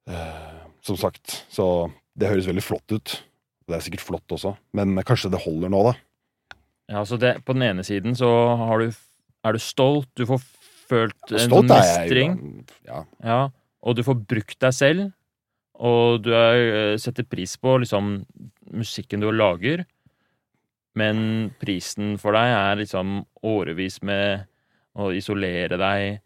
[0.08, 3.18] uh, Som sagt, så det høres veldig flott ut.
[3.68, 5.94] Det er sikkert flott også, men kanskje det holder nå, da.
[6.96, 8.96] ja så det, på den ene siden så har du,
[9.46, 10.42] er du stolt, du får
[10.90, 12.40] følt en Stolt sånn er jeg.
[12.88, 13.04] Ja.
[13.22, 13.42] Ja,
[13.84, 15.10] og du får brukt deg selv,
[15.80, 16.58] og du er,
[16.94, 18.26] eh, setter pris på liksom
[18.76, 19.86] musikken du lager,
[21.00, 24.48] men prisen for deg er liksom årevis med
[25.00, 26.20] å isolere deg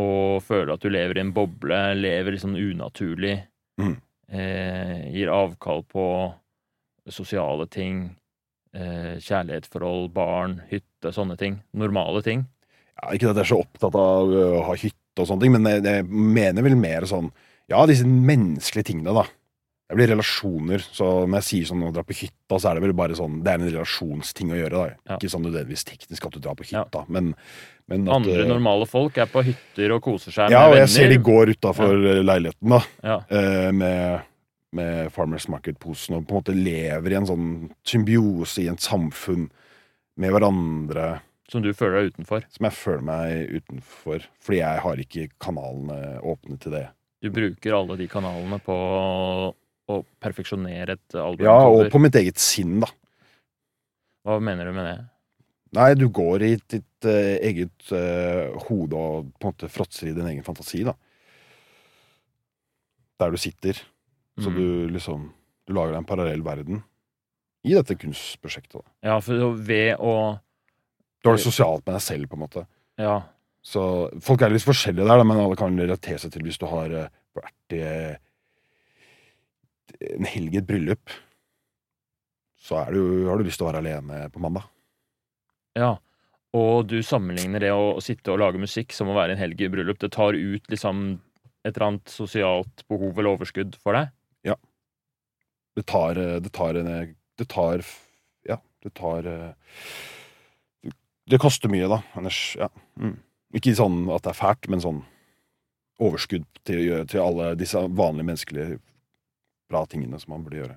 [0.00, 3.38] og føle at du lever i en boble, lever liksom unaturlig,
[3.80, 3.94] mm.
[4.28, 6.06] eh, gir avkall på
[7.08, 8.10] sosiale ting,
[8.74, 11.60] eh, kjærlighetsforhold, barn, hytte, sånne ting.
[11.72, 12.44] Normale ting.
[12.98, 15.68] ja, Ikke at jeg er så opptatt av å ha hytte og sånne ting, men
[15.70, 17.32] jeg, jeg mener vel mer sånn
[17.68, 19.24] Ja, disse menneskelige tingene, da.
[19.86, 20.82] Det blir relasjoner.
[20.82, 23.40] Så når jeg sier sånn å dra på hytta, så er det vel bare sånn
[23.42, 24.96] Det er en relasjonsting å gjøre, da.
[25.12, 25.16] Ja.
[25.18, 26.84] Ikke sånn nødvendigvis teknisk at du drar på Ja.
[26.84, 27.34] hytta, men,
[27.90, 30.88] men at Andre normale folk er på hytter og koser seg Ja, med og jeg
[30.94, 32.80] ser de går utafor leiligheten, da.
[33.02, 33.18] Ja.
[33.30, 34.26] eh, med,
[34.74, 37.46] med Farmers Market-posen og på en måte lever i en sånn
[37.86, 39.48] symbiose i et samfunn
[40.18, 42.42] med hverandre Som du føler deg utenfor.
[42.50, 46.86] som jeg føler meg utenfor, fordi jeg har ikke kanalene åpne til det.
[47.22, 48.74] Du bruker alle de kanalene på
[49.86, 51.46] å, perfeksjonere et album.
[51.46, 52.88] Ja, og på mitt eget sinn, da.
[54.26, 54.96] Hva mener du med det?
[55.76, 60.14] Nei, du går i ditt uh, eget uh, hode og på en måte fråtser i
[60.16, 60.94] din egen fantasi, da.
[63.20, 63.78] Der du sitter.
[64.38, 64.56] Så Mm.
[64.56, 65.32] du liksom
[65.66, 66.82] Du lager deg en parallell verden
[67.66, 68.74] i dette kunstprosjektet.
[68.82, 68.90] da.
[69.02, 70.38] Ja, for ved å
[71.26, 72.62] Du er det sosialt med deg selv, på en måte.
[73.02, 73.16] Ja.
[73.66, 73.82] Så
[74.22, 76.92] folk er litt forskjellige der, da, men alle kan relatere seg til hvis du har
[76.94, 78.16] eh, vært i eh,
[80.14, 81.14] en helg i et bryllup.
[82.62, 84.66] Så du, har du lyst til å være alene på mandag.
[85.78, 85.96] ja.
[86.56, 89.58] Og du sammenligner det å, å sitte og lage musikk som å være en helg
[89.60, 89.98] i bryllup.
[90.00, 91.02] Det tar ut liksom
[91.66, 94.14] et eller annet sosialt behov eller overskudd for deg.
[95.76, 97.84] Det tar eh, Det tar en Det tar
[98.48, 99.52] Ja, det tar eh,
[101.26, 102.00] Det koster mye, da.
[102.16, 102.68] Ellers, ja.
[103.02, 103.16] Mm.
[103.58, 105.00] Ikke sånn at det er fælt, men sånn
[106.02, 108.78] overskudd til, gjøre- til alle disse vanlige menneskelige
[109.70, 110.76] bra tingene som man burde gjøre.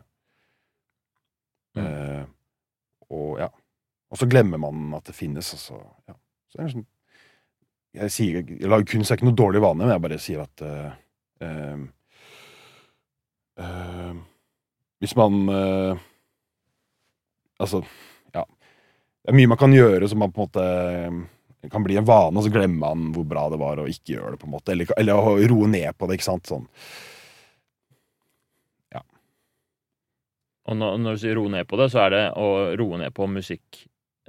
[1.77, 1.85] Mm.
[1.85, 2.23] Eh,
[3.11, 3.49] og ja.
[4.09, 5.77] Og så glemmer man at det finnes, og så
[6.09, 6.15] ja.
[6.49, 6.87] Så er det sånn
[7.93, 10.61] Jeg sier Jeg lager kunst er ikke noe dårlig vane, men jeg bare sier at
[10.65, 10.95] eh,
[11.45, 11.83] eh,
[13.61, 14.13] eh,
[15.03, 15.97] Hvis man eh,
[17.59, 17.83] Altså.
[19.19, 22.07] Det er mye man kan gjøre som man på en måte eh, kan bli en
[22.07, 24.53] vane, og så glemmer man hvor bra det var å ikke gjøre det, på en
[24.55, 24.73] måte.
[24.73, 26.49] Eller, eller å roe ned på det, ikke sant.
[26.49, 26.67] Sånn.
[30.69, 33.13] Og når, når du sier roe ned på det, så er det å roe ned
[33.17, 33.79] på musikk.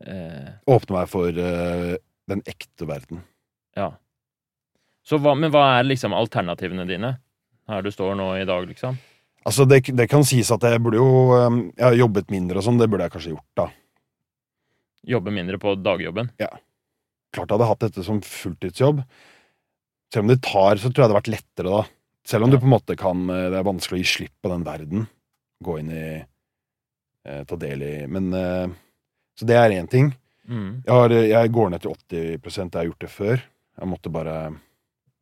[0.00, 1.98] Eh, Åpne meg for eh,
[2.30, 3.24] den ekte verden.
[3.76, 3.90] ja.
[5.04, 7.14] Så hva, men hva er liksom alternativene dine?
[7.70, 8.98] Her du står nå i dag, liksom?
[9.48, 12.66] Altså, det, det kan sies at jeg burde jo eh, Jeg har jobbet mindre og
[12.66, 13.66] sånn, det burde jeg kanskje gjort, da.
[15.06, 16.32] Jobbe mindre på dagjobben?
[16.40, 16.50] Ja.
[17.34, 19.02] Klart jeg hadde hatt dette som fulltidsjobb.
[20.12, 21.82] Selv om det tar, så tror jeg det hadde vært lettere, da.
[22.26, 24.50] Selv om du på en måte kan eh, Det er vanskelig å gi slipp på
[24.52, 25.06] den verden.
[25.64, 28.74] Gå inn i eh, Ta del i Men eh,
[29.38, 30.10] Så det er én ting.
[30.44, 30.82] Mm.
[30.84, 33.46] Jeg, har, jeg går ned til 80 Jeg har gjort det før.
[33.80, 34.36] Jeg måtte bare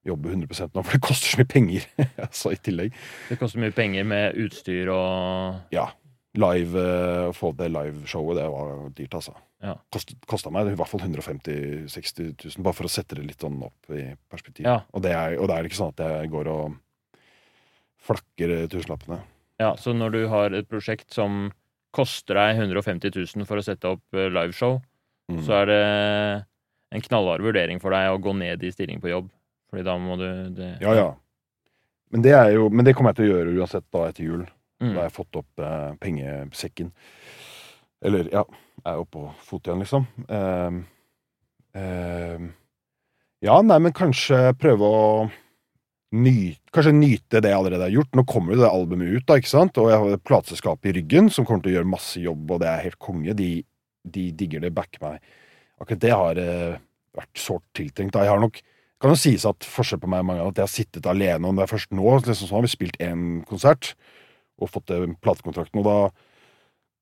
[0.08, 1.86] jobbe 100% nå, for det koster så mye penger.
[2.26, 2.94] altså, i tillegg.
[3.28, 5.90] Det koster mye penger med utstyr og Ja.
[6.38, 9.34] Live, eh, Å få det liveshowet, det var dyrt, altså.
[9.64, 9.72] Ja.
[9.90, 13.42] Kost, Kosta meg i hvert fall 150 000-60 000, bare for å sette det litt
[13.42, 14.66] sånn opp i perspektiv.
[14.68, 14.76] Ja.
[14.94, 16.76] Og, det er, og det er ikke sånn at jeg går og
[18.08, 19.18] flakker tusenlappene.
[19.58, 21.48] Ja, så når du har et prosjekt som
[21.96, 24.80] koster deg 150 000 for å sette opp eh, liveshow,
[25.28, 25.42] Mm.
[25.44, 25.80] så er det
[26.96, 29.26] en knallhard vurdering for deg å gå ned i stilling på jobb
[29.68, 30.24] Fordi da må du
[30.56, 31.10] det, Ja, ja.
[32.08, 34.46] Men det, jo, men det kommer jeg til å gjøre uansett da etter jul.
[34.80, 34.94] Mm.
[34.94, 36.88] Da har jeg fått opp eh, pengesekken.
[38.00, 38.46] Eller, ja,
[38.86, 40.06] er oppe på fot igjen, liksom.
[40.28, 40.80] Ehm,
[41.78, 42.48] ehm,
[43.44, 45.04] ja, nei, men kanskje prøve å
[46.18, 48.14] nyte Kanskje nyte det jeg allerede har gjort.
[48.16, 49.78] Nå kommer jo det albumet ut, da, ikke sant?
[49.80, 52.60] Og jeg har et plateselskap i ryggen som kommer til å gjøre masse jobb, og
[52.62, 53.34] det er helt konge.
[53.36, 53.48] De,
[54.04, 55.30] de digger det, backer meg.
[55.80, 56.76] Akkurat det har eh,
[57.16, 58.12] vært sårt tiltrengt.
[58.16, 58.26] da.
[58.26, 58.60] Jeg har nok
[58.98, 61.58] kan jo sies at forskjell på meg og mange at jeg har sittet alene, og
[61.58, 63.92] det er først nå liksom, så har vi spilt én konsert
[64.58, 65.98] og fått den platekontrakten, og da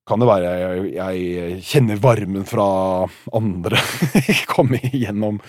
[0.07, 2.67] kan det være jeg, jeg kjenner varmen fra
[3.35, 3.79] andre
[4.55, 5.39] komme igjennom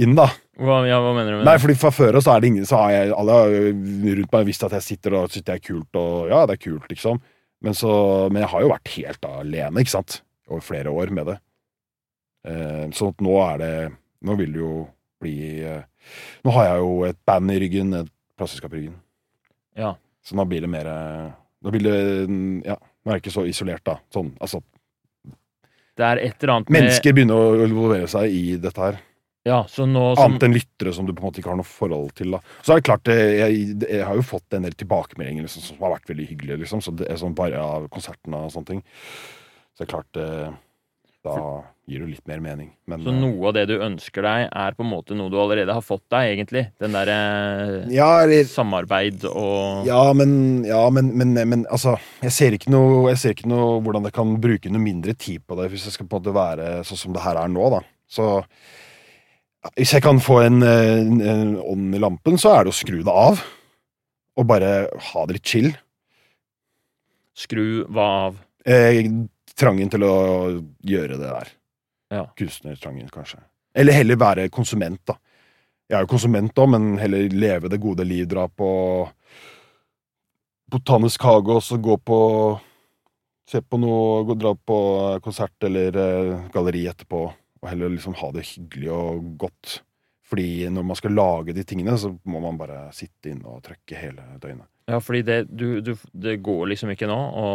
[0.00, 0.28] inn, da.
[0.60, 1.62] Hva, ja, hva mener du med Nei, det?
[1.64, 3.36] fordi fra før av så er det ingen så har jeg, Alle
[4.20, 6.64] rundt meg visst at jeg sitter og syns det er kult, og ja, det er
[6.66, 7.20] kult, liksom.
[7.64, 7.92] Men, så,
[8.32, 11.36] men jeg har jo vært helt alene, ikke sant, over flere år med det.
[12.48, 13.74] Eh, sånn at nå er det
[14.24, 14.74] Nå vil det jo
[15.20, 15.82] bli eh,
[16.44, 18.08] Nå har jeg jo et band i ryggen, et
[18.40, 18.94] plateselskap i ryggen.
[19.76, 19.90] Ja.
[20.24, 21.26] Så nå blir det mer eh,
[21.60, 21.98] Nå blir det
[22.68, 23.98] Ja, nå er ikke så isolert, da.
[24.12, 24.62] Sånn, altså
[25.96, 29.00] Det er et eller annet med Mennesker begynner å involvere seg i dette her.
[29.48, 31.68] Ja, så nå som, Annet enn lyttere som du på en måte ikke har noe
[31.68, 32.34] forhold til.
[32.36, 35.64] da Så er det klart, eh, jeg, jeg har jo fått en del tilbakemeldinger liksom,
[35.64, 36.82] som har vært veldig hyggelige, liksom.
[36.84, 38.82] Så det er sånn bare av konsertene og sånne ting.
[39.72, 40.50] Så det er klart eh,
[41.26, 41.36] Da
[41.90, 42.70] gir det litt mer mening.
[42.88, 45.74] Men Så noe av det du ønsker deg, er på en måte noe du allerede
[45.74, 46.62] har fått deg, egentlig?
[46.80, 47.16] Den derre
[47.82, 52.72] eh, Ja, eller samarbeid og Ja, men, ja men, men, men altså jeg ser, ikke
[52.72, 55.88] noe, jeg ser ikke noe hvordan jeg kan bruke noe mindre tid på det hvis
[55.90, 57.82] jeg skal på en måte være sånn som det her er nå, da.
[58.10, 58.30] Så
[59.76, 62.78] hvis jeg kan få en, eh, en, en ånd i lampen, så er det å
[62.80, 63.42] skru det av.
[64.40, 65.68] Og bare ha det litt chill.
[67.36, 68.40] Skru hva av?
[68.64, 69.02] Eh,
[69.60, 70.14] trangen til å
[70.86, 71.52] gjøre det der.
[72.10, 72.24] Ja.
[72.38, 73.42] Kunstnertrangen, kanskje.
[73.76, 75.16] Eller heller være konsument, da.
[75.90, 78.70] Jeg er jo konsument òg, men heller leve det gode liv, dra på
[80.70, 82.18] Botanisk hage og så gå på
[83.50, 84.74] Se på noe, gå, dra på
[85.24, 87.22] konsert eller eh, galleri etterpå,
[87.58, 89.72] og heller liksom ha det hyggelig og godt.
[90.30, 93.98] Fordi når man skal lage de tingene, så må man bare sitte inne og trykke
[93.98, 94.68] hele døgnet.
[94.86, 97.48] Ja, fordi det, du, du, det går liksom ikke nå å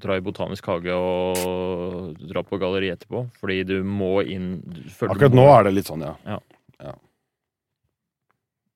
[0.00, 5.32] dra i botanisk hage og dra på galleri etterpå, fordi du må inn du Akkurat
[5.32, 6.16] må- nå er det litt sånn, ja.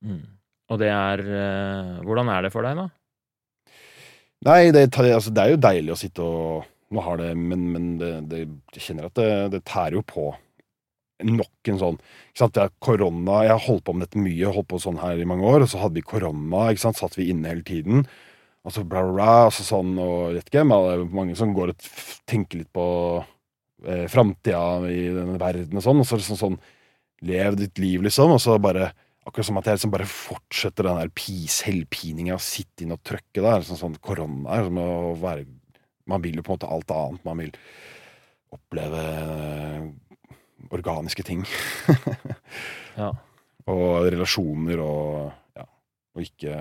[0.05, 0.23] mm.
[0.71, 2.89] Og det er eh, Hvordan er det for deg, da?
[4.47, 7.91] Nei, det, altså, det er jo deilig å sitte og Nå har det Men, men
[8.01, 8.39] det, det,
[8.75, 10.31] jeg kjenner at det, det tærer jo på.
[11.27, 12.55] Nok en sånn ikke sant?
[12.57, 15.29] Det er korona Jeg har holdt på med dette mye, holdt på sånn her i
[15.29, 16.99] mange år, og så hadde vi korona, ikke sant?
[17.03, 18.07] satt vi inne hele tiden.
[18.67, 21.37] Og så bla, bla, bla, og så sånn, og vet ikke, men det er mange
[21.39, 21.85] som går og
[22.29, 22.85] tenker litt på
[23.87, 24.61] eh, framtida
[24.93, 26.61] i denne verden og sånn, og så er det sånn sånn
[27.29, 28.91] Lev ditt liv, liksom, og så bare
[29.29, 33.43] Akkurat som at jeg liksom bare fortsetter den der pi- selvpininga, sitte inn og trøkke
[33.45, 33.61] der.
[33.69, 34.87] Sånn, sånn korona er som å
[35.21, 35.45] være
[36.09, 37.27] Man vil jo på en måte alt annet.
[37.29, 37.53] Man vil
[38.57, 39.85] oppleve eh,
[40.73, 41.45] organiske ting.
[42.97, 43.13] Ja.
[43.71, 45.67] Og relasjoner og Ja.
[46.17, 46.57] Og ikke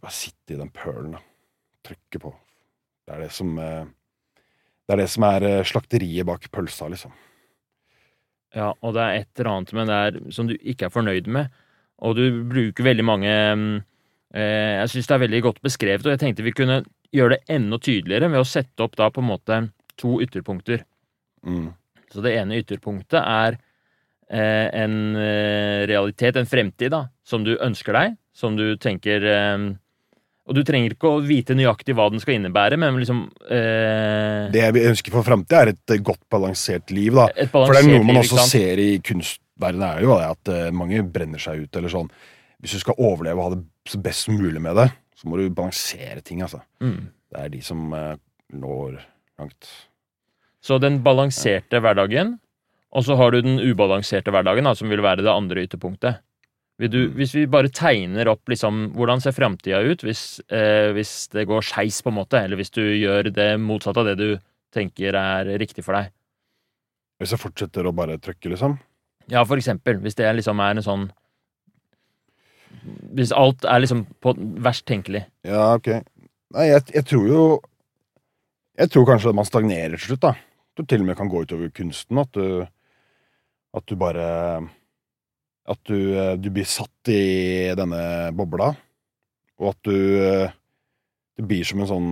[0.00, 1.24] Bare sitte i den pølen, da.
[1.86, 2.34] Trykke på.
[3.06, 3.88] Det er det som eh,
[4.86, 7.12] Det er det som er eh, slakteriet bak pølsa, liksom.
[8.56, 11.28] Ja, og det er et eller annet med det her som du ikke er fornøyd
[11.30, 11.50] med.
[12.02, 13.74] Og du bruker veldig mange mm,
[14.34, 16.80] eh, Jeg syns det er veldig godt beskrevet, og jeg tenkte vi kunne
[17.14, 19.60] gjøre det enda tydeligere ved å sette opp da på en måte
[20.00, 20.84] to ytterpunkter.
[21.46, 21.70] Mm.
[22.10, 23.58] Så det ene ytterpunktet er
[24.30, 29.68] eh, en eh, realitet, en fremtid, da, som du ønsker deg, som du tenker eh,
[30.50, 34.64] Og du trenger ikke å vite nøyaktig hva den skal innebære, men liksom eh, Det
[34.64, 37.28] jeg ønsker for framtida, er et eh, godt balansert liv, da.
[37.38, 40.72] Et For det er noe man liv, også ser i kunstverdenen, er jo at eh,
[40.74, 42.10] mange brenner seg ut, eller sånn.
[42.58, 43.62] Hvis du skal overleve og ha det
[43.94, 44.88] så best mulig med det,
[45.20, 46.64] så må du balansere ting, altså.
[46.82, 47.12] Mm.
[47.30, 48.16] Det er de som eh,
[48.50, 48.98] når
[49.38, 49.70] langt.
[50.66, 52.40] Så den balanserte hverdagen,
[52.90, 56.24] og så har du den ubalanserte hverdagen, da, som vil være det andre ytterpunktet.
[56.88, 57.14] Du, Mm.
[57.18, 61.60] hvis vi bare tegner opp liksom, hvordan ser framtida ut hvis, eh, hvis det går
[61.60, 64.38] skeis, på en måte, eller hvis du gjør det motsatte av det du
[64.72, 66.08] tenker er riktig for deg.
[67.20, 68.78] Hvis jeg fortsetter å bare trykke, liksom.
[69.28, 70.00] Ja, for eksempel.
[70.00, 71.10] Hvis det liksom er en sånn
[73.12, 75.24] Hvis alt er liksom på verst tenkelig.
[75.44, 75.90] Ja, ok.
[76.54, 77.42] Nei, jeg, jeg tror jo
[78.78, 80.30] Jeg tror kanskje at man stagnerer til slutt, da.
[80.30, 82.18] At du til og med kan gå utover kunsten.
[82.22, 82.66] At du
[83.74, 84.70] At du bare
[85.70, 88.72] At du, eh, du blir satt i denne bobla,
[89.60, 90.56] og at du eh,
[91.38, 92.08] Det blir som en sånn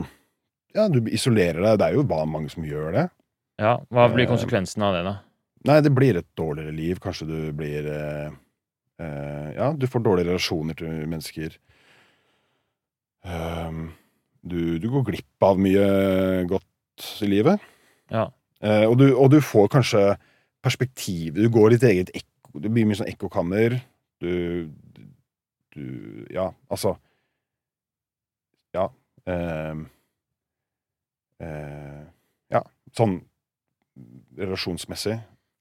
[0.76, 1.78] Ja, du isolerer deg.
[1.80, 3.06] Det er jo bare mange som gjør det.
[3.58, 5.14] Ja, Hva blir Eh, konsekvensen av det, da?
[5.66, 7.00] Nei, det blir et dårligere liv.
[7.02, 8.30] Kanskje du blir eh,
[9.02, 11.56] eh, Ja, du får dårlige relasjoner til mennesker.
[13.26, 13.90] Ehm,
[14.46, 15.88] du, du går glipp av mye
[16.48, 17.60] godt i livet.
[18.12, 18.28] Ja.
[18.62, 20.04] Eh, og, du, og du får kanskje
[20.64, 21.34] perspektiv.
[21.38, 23.78] Du går ditt eget ekko Det blir mye sånn ekkokammer.
[24.22, 24.68] Du,
[25.74, 25.84] du
[26.34, 26.96] Ja, altså
[28.74, 28.88] Ja.
[29.28, 29.74] Eh,
[31.44, 32.04] eh,
[32.50, 32.62] ja,
[32.96, 33.20] sånn
[34.38, 35.18] relasjonsmessig.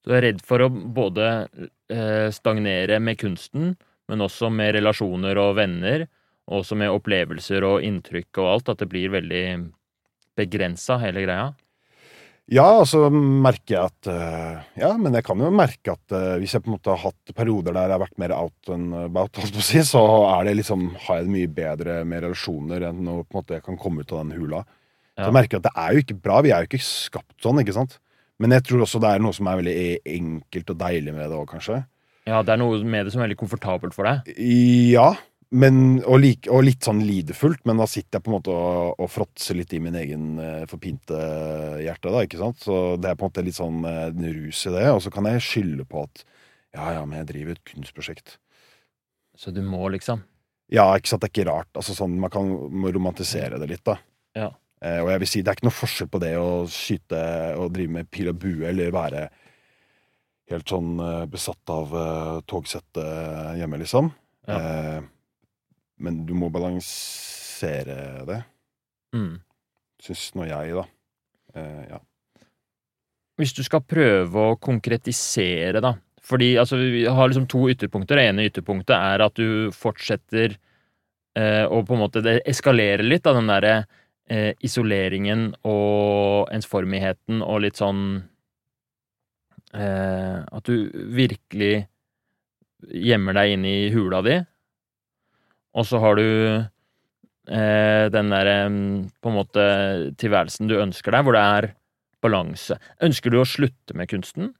[0.07, 1.25] Du er redd for å både
[1.91, 3.73] eh, stagnere med kunsten,
[4.07, 6.05] men også med relasjoner og venner,
[6.47, 9.43] og også med opplevelser og inntrykk og alt, at det blir veldig
[10.39, 11.49] begrensa, hele greia.
[12.47, 16.37] Ja, og så merker jeg at eh, Ja, men jeg kan jo merke at eh,
[16.39, 18.85] hvis jeg på en måte har hatt perioder der jeg har vært mer out enn
[19.01, 23.25] about, si, så er det liksom, har jeg det mye bedre med relasjoner enn når
[23.25, 24.63] på en måte jeg kan komme ut av den hula.
[25.17, 25.27] Så Ja.
[25.27, 26.39] jeg merker at det er jo ikke bra.
[26.45, 27.97] Vi er jo ikke skapt sånn, ikke sant?
[28.39, 31.25] Men jeg tror også det er noe som er veldig e- enkelt og deilig med
[31.27, 31.79] det òg, kanskje.
[32.29, 34.29] Ja, det er noe med det som er veldig komfortabelt for deg.
[34.93, 35.15] Ja,
[35.55, 38.97] men, og, like, og litt sånn lidefullt, men da sitter jeg på en måte og,
[38.99, 41.19] og fråtser litt i min egen eh, forpinte
[41.83, 42.59] hjerte, da, ikke sant?
[42.65, 45.13] Så det er på en måte litt sånn eh, en rus i det, og så
[45.13, 46.25] kan jeg skylde på at
[46.75, 48.37] ja, ja, men jeg driver et kunstprosjekt.
[49.37, 50.25] Så du må liksom
[50.73, 51.69] Ja, ikke sant, det er ikke rart.
[51.79, 52.49] Altså sånn, Man kan
[52.91, 53.95] romantisere det litt, da.
[54.35, 54.51] Ja.
[54.83, 57.21] Eh, og jeg vil si, det er ikke noe forskjell på det å skyte
[57.57, 59.29] og drive med pil og bue, eller være
[60.51, 64.11] helt sånn eh, besatt av uh, togsettet hjemme, liksom.
[64.47, 64.57] Ja.
[64.57, 64.99] Eh,
[66.03, 68.41] men du må balansere det,
[69.15, 69.33] mm.
[70.03, 70.85] syns nå jeg, da.
[71.57, 71.99] Eh, ja.
[73.37, 75.95] Hvis du skal prøve å konkretisere, da
[76.27, 78.17] Fordi altså, vi har liksom to ytterpunkter.
[78.17, 80.57] Det ene ytterpunktet er at du fortsetter
[81.37, 83.75] eh, å på en måte Det eskalerer litt av den derre
[84.27, 88.01] eh, isoleringen og ensformigheten og litt sånn
[89.71, 91.87] eh, At du virkelig
[92.91, 94.35] gjemmer deg inne i hula di.
[95.77, 96.23] Og så har du
[97.53, 98.55] eh, den derre
[99.21, 99.65] på en måte
[100.19, 101.67] tilværelsen du ønsker deg, hvor det er
[102.25, 102.79] balanse.
[103.05, 104.55] Ønsker du å slutte med kunsten?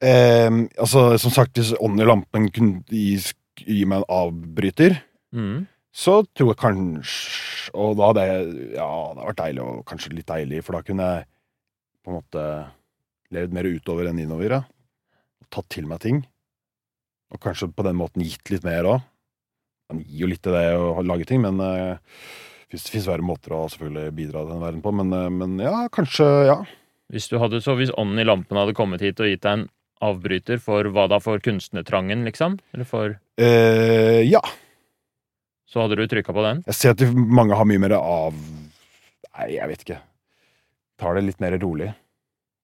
[0.00, 0.48] Eh,
[0.80, 3.18] altså, som sagt, hvis ånden i lampen kunne gi,
[3.66, 5.00] gi meg en avbryter,
[5.30, 5.68] Mm.
[5.94, 10.12] så tror jeg kanskje Og da hadde jeg Ja, det hadde vært deilig, og kanskje
[10.16, 11.26] litt deilig, for da kunne jeg
[12.02, 12.42] på en måte
[13.30, 14.62] levd mer utover enn innover, ja.
[15.54, 16.26] Tatt til meg ting.
[17.30, 19.02] Og kanskje på den måten gitt litt mer òg.
[19.90, 21.98] Man gir jo litt til det å lage ting, men det
[22.70, 24.92] fins verre måter å selvfølgelig bidra til den verden på.
[24.94, 26.60] Men, eh, men ja, kanskje Ja.
[27.10, 29.64] Hvis du hadde, så hvis ånden i lampen hadde kommet hit og gitt deg en
[30.00, 32.60] avbryter for hva da, for kunstnertrangen, liksom?
[32.72, 34.40] Eller for Eh, ja.
[35.66, 36.62] Så hadde du trykka på den?
[36.68, 39.98] Jeg ser at mange har mye mer av Nei, jeg vet ikke.
[41.00, 41.90] Tar det litt mer rolig.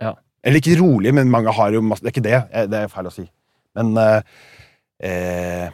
[0.03, 0.15] Ja.
[0.45, 2.41] Eller ikke rolig, men mange har jo masse Det er ikke det.
[2.53, 3.27] eh, Det er feil å si.
[3.75, 4.21] Men eh,
[5.03, 5.71] eh,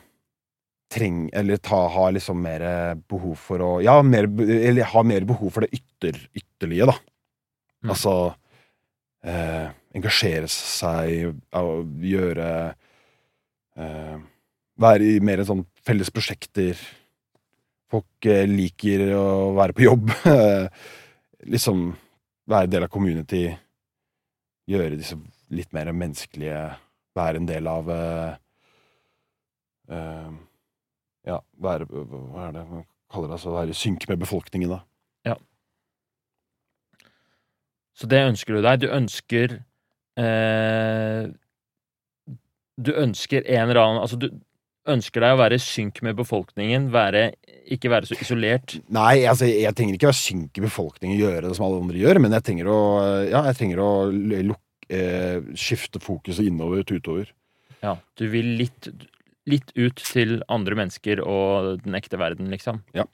[0.92, 2.64] treng Eller ta, ha liksom mer
[3.10, 6.96] behov for å Ja, mer, eller ha mer behov for det ytter, ytterlige, da.
[7.82, 7.94] Mm.
[7.94, 8.14] Altså
[9.26, 12.48] eh, Engasjere seg, gjøre
[13.76, 14.18] eh,
[14.82, 16.78] Være i mer sånn felles prosjekter.
[17.92, 19.26] Folk eh, liker å
[19.58, 20.14] være på jobb.
[21.52, 21.90] liksom
[22.48, 23.44] være del av community.
[24.70, 25.18] Gjøre disse
[25.52, 26.62] litt mer menneskelige
[27.12, 28.32] Være en del av eh,
[31.28, 33.38] Ja, være Hva er det man kaller det?
[33.38, 34.80] Altså være i synk med befolkningen, da.
[35.28, 35.36] Ja.
[37.94, 38.80] Så det ønsker du deg.
[38.82, 39.58] Du ønsker
[40.18, 41.28] eh,
[42.80, 44.30] Du ønsker en eller annen Altså, du
[44.90, 47.28] ønsker deg å være i synk med befolkningen, være,
[47.70, 48.74] ikke være så isolert.
[48.90, 52.34] Nei, altså, jeg trenger ikke å synke befolkningen gjøre det som alle andre gjør, men
[52.34, 52.80] jeg trenger å,
[53.28, 54.58] ja, jeg trenger å lukke,
[54.90, 57.30] eh, skifte fokuset innover til utover.
[57.82, 58.90] Ja, du vil litt,
[59.50, 62.82] litt ut til andre mennesker og den ekte verden, liksom.
[62.94, 63.06] Ja.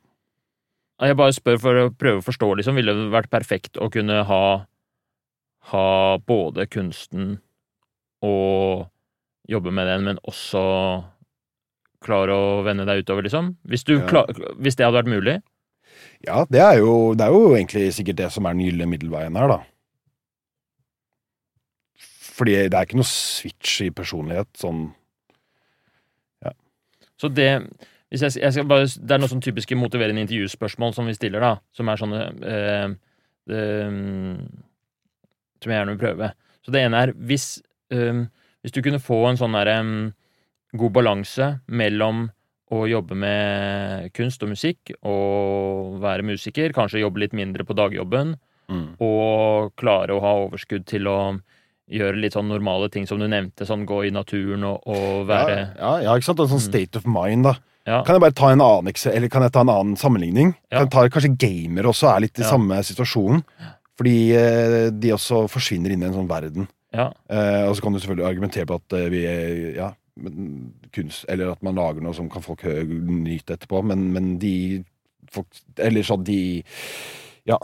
[1.01, 2.77] Jeg bare spør for å prøve å forstå, liksom.
[2.81, 4.43] Ville det vært perfekt å kunne ha
[5.69, 7.41] ha både kunsten
[8.25, 8.87] og
[9.49, 10.63] jobbe med den, men også
[12.05, 13.57] klare å vende deg utover, liksom?
[13.69, 14.07] Hvis, du Ja.
[14.07, 14.27] klar,
[14.57, 15.43] hvis det hadde vært mulig?
[16.25, 19.37] Ja, det er, jo, det er jo egentlig sikkert det som er den gylne middelveien
[19.37, 19.61] her, da.
[22.39, 24.93] Fordi det er ikke noe switch i personlighet, sånn
[27.19, 27.51] Så det
[28.09, 31.53] jeg, jeg bare, Det er noen sånn typiske motiverende intervjuspørsmål som vi stiller, da.
[31.77, 32.95] Som er sånne øh,
[33.53, 33.99] eh,
[35.61, 36.33] Som jeg gjerne vil prøve.
[36.65, 37.61] Så det ene er hvis,
[37.93, 38.25] øh,
[38.63, 40.09] hvis du kunne få en sånn derre mm,
[40.81, 42.27] god balanse mellom
[42.69, 48.35] å jobbe med kunst og musikk og være musiker, kanskje jobbe litt mindre på dagjobben,
[48.69, 48.89] mm.
[49.01, 51.19] og klare å ha overskudd til å
[51.91, 55.55] gjøre litt sånn normale ting som du nevnte, sånn gå i naturen og, og være
[55.57, 56.41] ja, ja, ja, ikke sant?
[56.45, 56.69] En sånn Mm.
[56.69, 57.55] state of mind, da.
[57.89, 58.03] Ja.
[58.05, 60.51] Kan jeg bare ta en annen, eller kan jeg ta en annen sammenligning?
[60.71, 60.83] Ja.
[60.83, 63.41] Kan jeg ta, kanskje gamere også er litt i samme situasjon.
[63.99, 66.69] Fordi eh, de også forsvinner inn i en sånn verden.
[66.95, 67.09] ja.
[67.33, 69.23] Eh, og så kan du selvfølgelig argumentere på at eh, vi
[69.79, 69.89] ja,
[70.93, 74.85] kunst Eller at man lager noe som kan folk nyte etterpå, men, men de
[75.33, 75.47] folk,
[75.79, 76.63] Eller sånn de
[77.49, 77.59] Ja.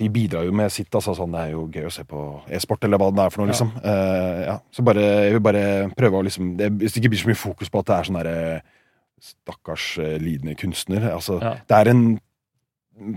[0.00, 0.88] De bidrar jo med sitt.
[0.96, 3.42] altså sånn, Det er jo gøy å se på e-sport, eller hva det er for
[3.42, 3.50] noe.
[3.50, 3.52] Ja.
[3.52, 5.64] liksom Eh, ja, Så bare, jeg vil bare
[5.96, 8.08] prøve å liksom det, Hvis det ikke blir så mye fokus på at det er
[8.08, 8.62] sånn derre
[9.20, 11.10] Stakkars eh, lidende kunstner.
[11.12, 11.54] altså Ja.
[11.68, 12.20] Det er en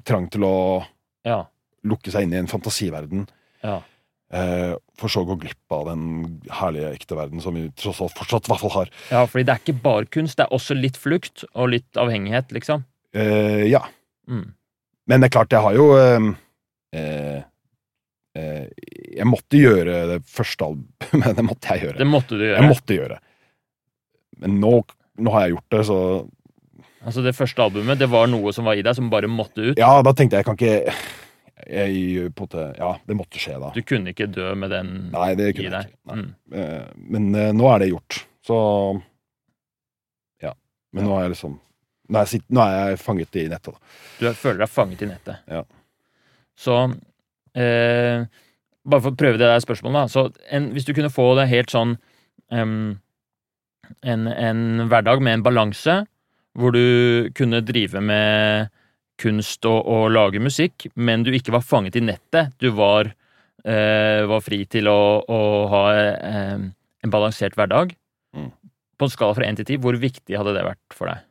[0.03, 0.83] trang til å
[1.25, 1.45] ja.
[1.83, 3.27] lukke seg inn i en fantasiverden.
[3.63, 3.81] ja.
[4.33, 8.15] Eh, for så å gå glipp av den herlige, ekte verden som vi tross alt
[8.17, 8.89] fortsatt i hvert fall har.
[9.11, 12.49] Ja, fordi det er ikke bare kunst, det er også litt flukt og litt avhengighet,
[12.55, 12.81] liksom.
[13.13, 13.83] Eh, ja.
[14.25, 14.55] Mm.
[15.05, 16.31] Men det er klart, jeg har jo eh,
[16.93, 17.41] eh,
[18.37, 18.67] eh,
[19.17, 21.35] Jeg måtte gjøre det første albumet.
[21.39, 21.97] Det måtte jeg gjøre.
[21.99, 22.59] Det måtte du gjøre.
[22.61, 23.19] Jeg måtte gjøre.
[24.43, 24.71] Men nå,
[25.23, 25.99] nå har jeg gjort det, så
[27.03, 29.79] Altså, det første albumet, det var noe som var i deg, som bare måtte ut.
[29.79, 30.93] Ja, da tenkte jeg jeg kan ikke
[31.67, 33.71] jeg, måte, Ja, det måtte skje, da.
[33.75, 35.99] Du kunne ikke dø med den Nei, det i kunne jeg ikke.
[36.09, 36.17] Nei.
[36.21, 36.29] Mm.
[36.59, 38.19] Eh, Men eh, nå er det gjort.
[38.43, 38.57] Så
[40.43, 40.53] Ja.
[40.95, 41.59] Men nå er jeg liksom
[42.11, 43.93] Nå er jeg, nå er jeg fanget i nettet, da.
[44.19, 45.45] Du føler deg fanget i nettet.
[45.47, 45.61] Ja.
[46.59, 46.77] Så
[47.57, 48.25] eh,
[48.83, 50.11] Bare for å prøve det der spørsmålet, da.
[50.11, 51.93] Så en, hvis du kunne få det helt sånn
[52.51, 52.97] um,
[54.03, 55.95] en, en hverdag med en balanse,
[56.59, 58.67] hvor du kunne drive med
[59.21, 62.53] kunst og, og lage musikk, men du ikke var fanget i nettet.
[62.61, 63.13] Du var,
[63.63, 65.39] eh, var fri til å, å
[65.71, 66.65] ha eh,
[67.03, 67.93] en balansert hverdag.
[68.35, 68.49] Mm.
[68.97, 71.23] På en skala fra én til ti, hvor viktig hadde det vært for deg?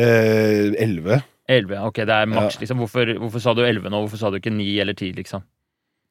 [0.00, 1.22] Eh, Elleve.
[1.50, 2.60] 11, ok, det er maks, Ja.
[2.62, 2.78] liksom.
[2.84, 4.04] Hvorfor, hvorfor sa du 11 nå?
[4.04, 5.42] Hvorfor sa du ikke 9 eller 10, liksom?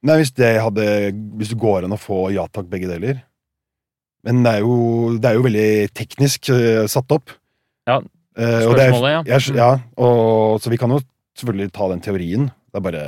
[0.04, 0.86] Nei, hvis det hadde
[1.40, 3.24] Hvis det går an å få ja takk, begge deler.
[4.24, 7.32] Men det er jo, det er jo veldig teknisk uh, satt opp.
[7.88, 8.02] Ja,
[8.40, 9.22] Eh, spørsmålet, ja.
[9.36, 9.70] Jeg, ja
[10.00, 11.02] og, så vi kan jo
[11.36, 12.46] selvfølgelig ta den teorien.
[12.72, 13.02] Det er bare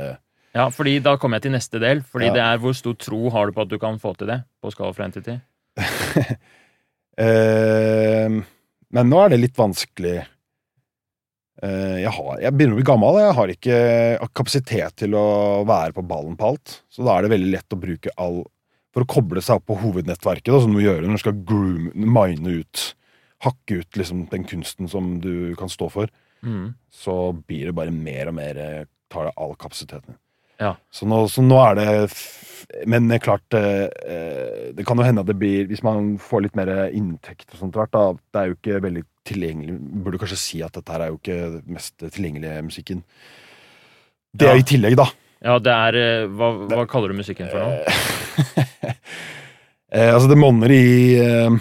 [0.52, 2.02] Ja, fordi da kommer jeg til neste del.
[2.02, 2.32] Fordi Ja.
[2.34, 4.42] det er hvor stor tro har du på at du kan få til det?
[4.62, 5.40] På skala for 1 til 10?
[7.18, 8.28] eh,
[8.92, 10.26] Men nå er det litt vanskelig.
[11.62, 13.20] Eh, jeg, har, jeg begynner å bli gammel.
[13.22, 13.76] Jeg har ikke
[14.34, 15.26] kapasitet til å
[15.68, 16.80] være på ballen på alt.
[16.90, 18.42] Så da er det veldig lett å bruke all
[18.92, 21.38] For å koble seg opp på hovednettverket, da, som du må gjøre når du skal
[21.48, 22.88] groom, mine ut
[23.42, 26.10] Hakke ut liksom den kunsten som du kan stå for.
[26.46, 26.74] Mm.
[26.94, 28.82] Så blir det bare mer og mer eh,
[29.12, 30.16] Tar det all kapasiteten.
[30.60, 30.76] Ja.
[30.94, 31.86] Så nå, så nå er det
[32.88, 36.44] Men det er klart eh, Det kan jo hende at det blir Hvis man får
[36.44, 40.38] litt mer inntekt og sånt hvert, da Det er jo ikke veldig tilgjengelig Burde kanskje
[40.40, 43.02] si at dette her er jo ikke den mest tilgjengelige musikken.
[44.32, 44.54] Det Ja.
[44.54, 45.06] er i tillegg, da.
[45.42, 47.68] Ja, det er Hva, hva, hva kaller du musikken for nå?
[49.92, 51.56] eh, altså, det monner i eh,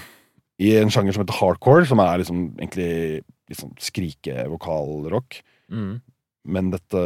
[0.61, 5.41] I en sjanger som heter hardcore, som er liksom egentlig liksom skrike-vokalrock.
[5.73, 5.99] Mm.
[6.45, 7.01] Men dette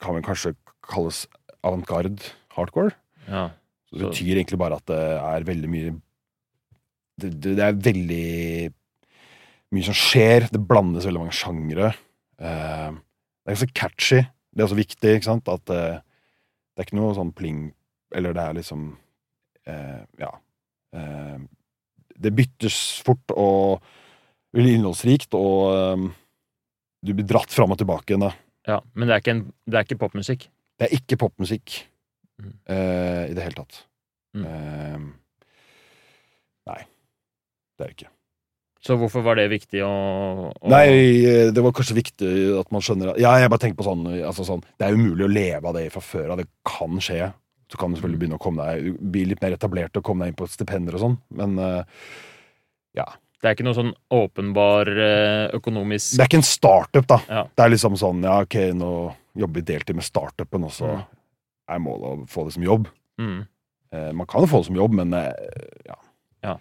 [0.00, 0.54] kan vel kanskje
[0.90, 1.26] kalles
[1.62, 2.16] avantgarde
[2.56, 2.94] hardcore.
[3.28, 3.50] Ja.
[3.90, 5.92] Så det betyr egentlig bare at det er veldig mye
[7.20, 8.72] Det, det, det er veldig
[9.74, 10.48] mye som skjer.
[10.50, 11.92] Det blandes veldig mange sjangre.
[12.40, 14.20] Eh, det er ganske catchy.
[14.50, 15.48] Det er også viktig, ikke sant?
[15.52, 17.68] At eh, det er ikke noe sånn pling
[18.14, 18.86] Eller det er liksom
[19.70, 20.32] eh, Ja.
[22.20, 23.84] Det byttes fort og
[24.52, 26.10] veldig innholdsrikt, og
[27.06, 28.26] du blir dratt fram og tilbake igjen.
[28.26, 28.32] da.
[28.68, 28.80] ja.
[28.92, 30.48] Men det er ikke, en, det er ikke popmusikk.
[30.80, 31.78] Det er ikke popmusikk
[32.40, 32.54] Mm.
[32.72, 33.82] eh, i det hele tatt.
[34.32, 35.10] Mm.
[36.70, 36.78] Nei,
[37.76, 38.08] det er det ikke.
[38.80, 39.90] Så hvorfor var det viktig å,
[40.56, 40.86] å Nei,
[41.28, 42.30] eh, det var kanskje viktig
[42.62, 45.26] at man skjønner at Ja, jeg bare tenker på sånn, altså sånn Det er umulig
[45.26, 46.40] å leve av det fra før av.
[46.40, 47.28] Det kan skje.
[47.70, 50.32] Så kan du selvfølgelig begynne å komme deg bli litt mer etablert og komme deg
[50.32, 51.60] inn på stipender og sånn, men
[52.98, 53.04] ja.
[53.40, 57.18] Det er ikke noe sånn åpenbar eh, økonomisk det er ikke en startup, da.
[57.30, 57.44] Ja.
[57.56, 58.90] Det er liksom sånn Ja, ok, nå
[59.38, 61.04] jobber vi deltid med startupen, og så Mm.
[61.70, 62.88] er målet å få det som jobb.
[63.20, 63.40] mm.
[63.92, 65.10] Eh, man kan jo få det som jobb, men
[65.86, 65.96] ja.
[66.42, 66.56] ja.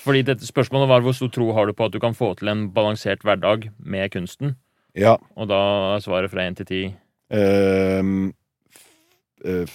[0.00, 2.48] Fordi dette spørsmålet var hvor stor tro har du på at du kan få til
[2.48, 4.56] en balansert hverdag med kunsten?
[4.98, 5.58] ja Og da
[5.94, 6.80] er svaret fra 1 til 10
[7.30, 8.32] Ehm,
[8.74, 9.66] f- eh,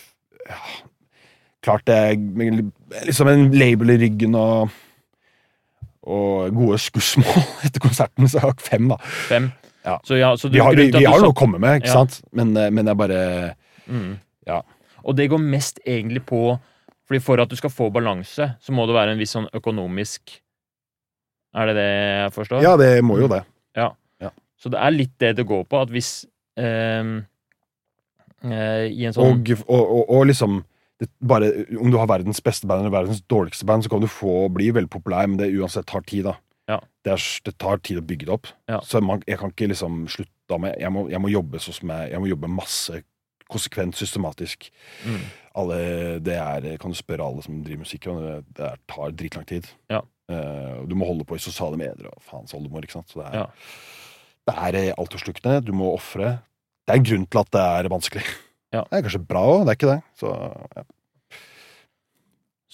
[0.50, 0.58] ja.
[1.64, 4.70] Klart det er liksom en label i ryggen og
[6.06, 8.98] og gode skussmål etter konserten, så jeg har fem, da.
[9.26, 9.48] Fem?
[9.86, 9.96] Ja.
[10.06, 12.20] Så, ja, så du, Vi har, vi, vi har noe å komme med, ikke sant?
[12.32, 13.22] Men, eh, men jeg bare
[13.88, 14.16] Mm.
[14.48, 14.60] Ja.
[15.06, 16.58] Og det går mest egentlig på
[17.06, 20.40] Fordi For at du skal få balanse, så må det være en viss sånn økonomisk
[21.56, 22.64] Er det det jeg forstår?
[22.66, 23.44] Ja, det må jo det.
[23.78, 23.92] Ja.
[24.58, 26.24] Så det er litt det det går på, at hvis
[26.58, 27.10] eh,
[28.48, 30.62] eh, I en sånn Og, og, og, og liksom
[31.02, 34.08] det, bare, Om du har verdens beste band eller verdens dårligste band, så kan du
[34.10, 36.24] få bli veldig populær, men det uansett tar tid.
[36.30, 36.38] da
[36.72, 36.80] Ja.
[37.04, 38.48] det, er, det tar tid å bygge det opp.
[38.72, 38.80] Ja.
[38.82, 42.12] Så man, jeg kan ikke liksom slutte med Jeg må, jeg må jobbe sånn jeg
[42.16, 43.04] Jeg må jobbe masse
[43.52, 44.70] konsekvent, systematisk.
[45.06, 45.22] Mm.
[45.62, 45.78] Alle,
[46.26, 49.46] det er, kan du spørre alle som driver musikk, og det, det er, tar dritlang
[49.50, 49.70] tid.
[49.92, 50.02] Ja.
[50.32, 52.84] Uh, du må holde på i sosiale medier og faens oldemor.
[52.84, 53.12] ikke sant?
[53.14, 53.46] Så det er, Ja.
[54.50, 55.60] det er eh, altoppslukende.
[55.66, 56.40] Du må ofre.
[56.86, 58.26] Det er en grunn til at det er vanskelig.
[58.74, 58.82] Ja.
[58.90, 60.02] Det er kanskje bra òg, det er ikke det.
[60.20, 60.32] Så,
[60.76, 60.84] ja.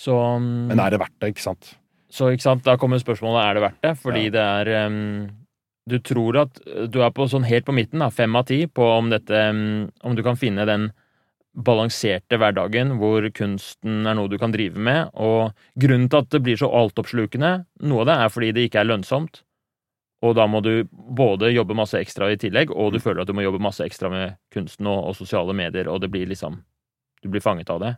[0.01, 1.75] Så um, Men er det verdt det, ikke sant?
[2.11, 4.97] Så ikke sant, da kommer spørsmålet er det verdt det, fordi det er em,
[5.89, 6.59] Du tror at
[6.93, 9.45] du er på sånn helt på midten, da, fem av ti, på om dette
[10.03, 10.91] Om du kan finne den
[11.51, 15.09] balanserte hverdagen hvor kunsten er noe du kan drive med.
[15.19, 18.79] Og grunnen til at det blir så altoppslukende, noe av det er fordi det ikke
[18.83, 19.41] er lønnsomt.
[20.21, 23.03] Og da må du både jobbe masse ekstra i tillegg, og du Mm.
[23.03, 26.11] føler at du må jobbe masse ekstra med kunsten og, og sosiale medier, og det
[26.11, 26.63] blir liksom
[27.23, 27.97] Du blir fanget av det.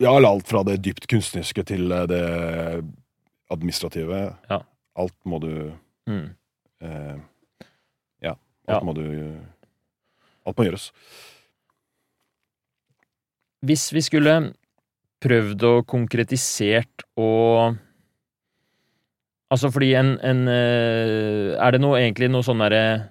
[0.00, 2.84] Ja, alt fra det dypt kunstneriske til eh, det
[3.50, 4.36] administrative.
[4.48, 4.62] Ja.
[4.96, 5.72] Alt må du
[6.08, 6.34] Mm.
[6.82, 7.16] eh,
[8.22, 8.34] Ja.
[8.68, 8.74] Ja.
[8.78, 9.04] Alt må du
[10.46, 10.90] Alt må gjøres.
[13.62, 14.34] Hvis vi skulle
[15.22, 17.76] prøvd å konkretisert og
[19.52, 23.10] Altså fordi en, en eh, Er det noe, egentlig noe sånn derre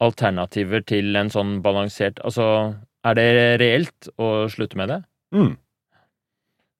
[0.00, 2.46] alternativer til en sånn balansert Altså,
[3.04, 3.26] er det
[3.60, 5.00] reelt å slutte med det?
[5.34, 5.56] Mm.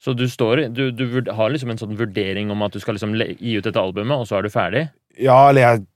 [0.01, 1.05] Så du står i- du, du
[1.37, 4.25] har liksom en sånn vurdering om at du skal liksom gi ut dette albumet, og
[4.31, 4.87] så er du ferdig?
[5.19, 5.87] Ja, eller jeg,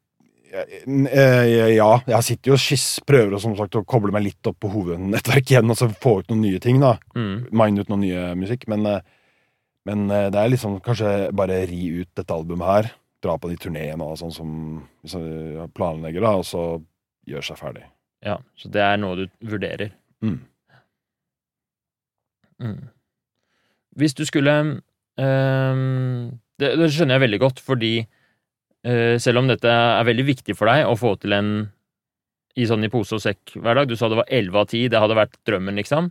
[1.11, 4.73] eh, Ja, jeg sitter jo og prøver som sagt, å koble meg litt opp på
[4.73, 6.97] hovednettverket igjen, og så få ut noen nye ting, da.
[7.15, 7.51] Mm.
[7.53, 8.67] Mine ut noen nye musikk.
[8.69, 9.01] Men, eh,
[9.87, 12.93] men eh, det er liksom kanskje bare ri ut dette albumet her.
[13.25, 14.51] Dra på de turneene og sånn som
[15.05, 15.17] hvis
[15.77, 16.65] planlegger, da, og så
[17.29, 17.87] gjøre seg ferdig.
[18.25, 19.93] Ja, så det er noe du vurderer.
[20.25, 20.41] Mm.
[22.65, 22.89] Mm.
[23.99, 24.55] Hvis du skulle
[25.21, 27.95] ehm, det, det skjønner jeg veldig godt, fordi
[28.85, 31.49] selv om dette er veldig viktig for deg å få til en
[32.57, 34.85] i sånn i pose og sekk hver dag Du sa det var elleve av ti,
[34.93, 36.11] det hadde vært drømmen, liksom.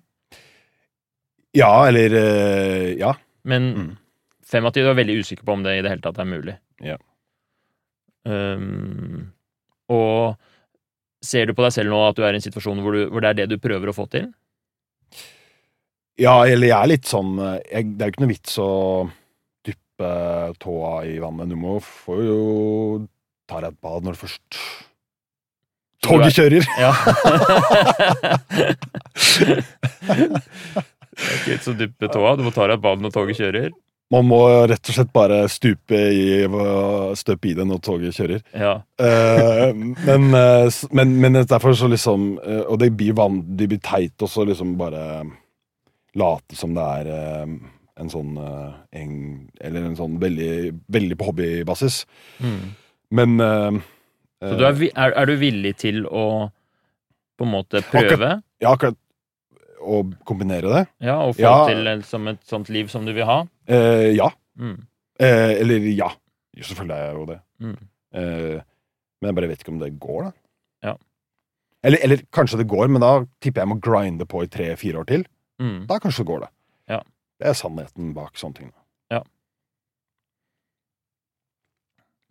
[1.55, 3.13] Ja, eller eh, Ja.
[3.45, 3.91] Men Mm.
[4.43, 6.25] fem av ti, du er veldig usikker på om det i det hele tatt er
[6.25, 6.57] mulig.
[6.81, 6.97] Ja.
[8.25, 9.33] Um,
[9.91, 10.37] og
[11.23, 13.21] ser du på deg selv nå at du er i en situasjon hvor, du, hvor
[13.23, 14.29] det er det du prøver å få til?
[16.19, 18.69] Ja, eller jeg er litt sånn eh, jeg, Det er jo ikke noe vits å
[19.93, 21.49] dyppe tåa i vannet.
[21.49, 23.07] Du må få jo
[23.47, 24.59] ta deg et bad når du først
[26.03, 26.65] Toget kjører!
[26.81, 26.91] Ja.
[29.39, 29.63] det
[31.15, 32.35] er ikke så dyppe tåa.
[32.35, 33.69] Du må ta deg et bad når toget kjører.
[34.11, 36.43] Man må rett og slett bare stupe i
[37.15, 38.43] støpe i det når toget kjører.
[38.51, 38.73] Ja.
[38.99, 43.79] Eh, men, eh, men, men derfor så liksom eh, Og det blir, van, det blir
[43.79, 45.23] teit også liksom bare
[46.19, 47.47] late som det er eh,
[48.01, 49.13] en sånn eh, en,
[49.61, 52.03] Eller en sånn veldig, veldig på hobbybasis.
[52.41, 52.71] Mm.
[53.13, 53.77] Men uh,
[54.41, 56.49] Så du er, er, er du villig til å
[57.37, 58.35] på en måte prøve?
[58.63, 58.97] Ja, akkurat
[59.83, 60.83] å kombinere det?
[61.05, 61.53] Ja, og få Ja.
[61.69, 63.41] til en- som et sånt liv som du vil ha?
[63.69, 64.29] Uh, ja.
[64.57, 64.77] Mm.
[65.21, 66.09] Uh, eller ja.
[66.57, 67.39] Jo, Selvfølgelig er jeg jo det.
[67.63, 67.77] Mm.
[68.13, 70.31] Men jeg bare vet ikke om det går, da.
[70.83, 70.93] Ja.
[71.83, 75.01] Eller, eller kanskje det går, men da tipper jeg jeg må grinde på i tre-fire
[75.01, 75.23] år til.
[75.61, 75.87] Mm.
[75.89, 76.51] Da kanskje det går, det.
[77.43, 78.69] Det er sannheten bak sånne ting.
[79.11, 79.19] Ja.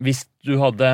[0.01, 0.89] Hvis du hadde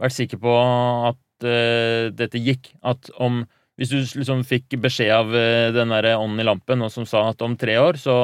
[0.00, 3.44] vært sikker på at uh, dette gikk, at om
[3.80, 7.26] Hvis du liksom fikk beskjed av uh, den derre ånden i lampen og som sa
[7.30, 8.16] at om tre år så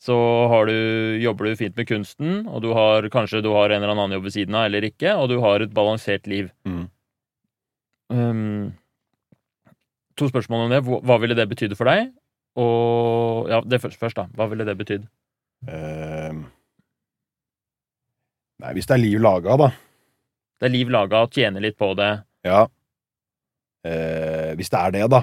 [0.00, 0.16] så
[0.48, 0.76] har du,
[1.20, 4.30] jobber du fint med kunsten, og du har, kanskje du har en eller annen jobb
[4.30, 6.48] ved siden av eller ikke, og du har et balansert liv.
[6.64, 6.86] Mm.
[8.08, 8.70] Um,
[10.16, 10.80] to spørsmål om det.
[10.88, 12.08] Hva ville det betydd for deg?
[12.58, 14.26] Og ja, det først, først da.
[14.34, 15.06] Hva ville det betydd?
[15.70, 16.32] Eh,
[18.64, 19.70] nei, hvis det er liv laga, da.
[20.60, 22.10] Det er liv laga, tjene litt på det.
[22.46, 22.64] Ja.
[23.86, 25.22] Eh, hvis det er det, da.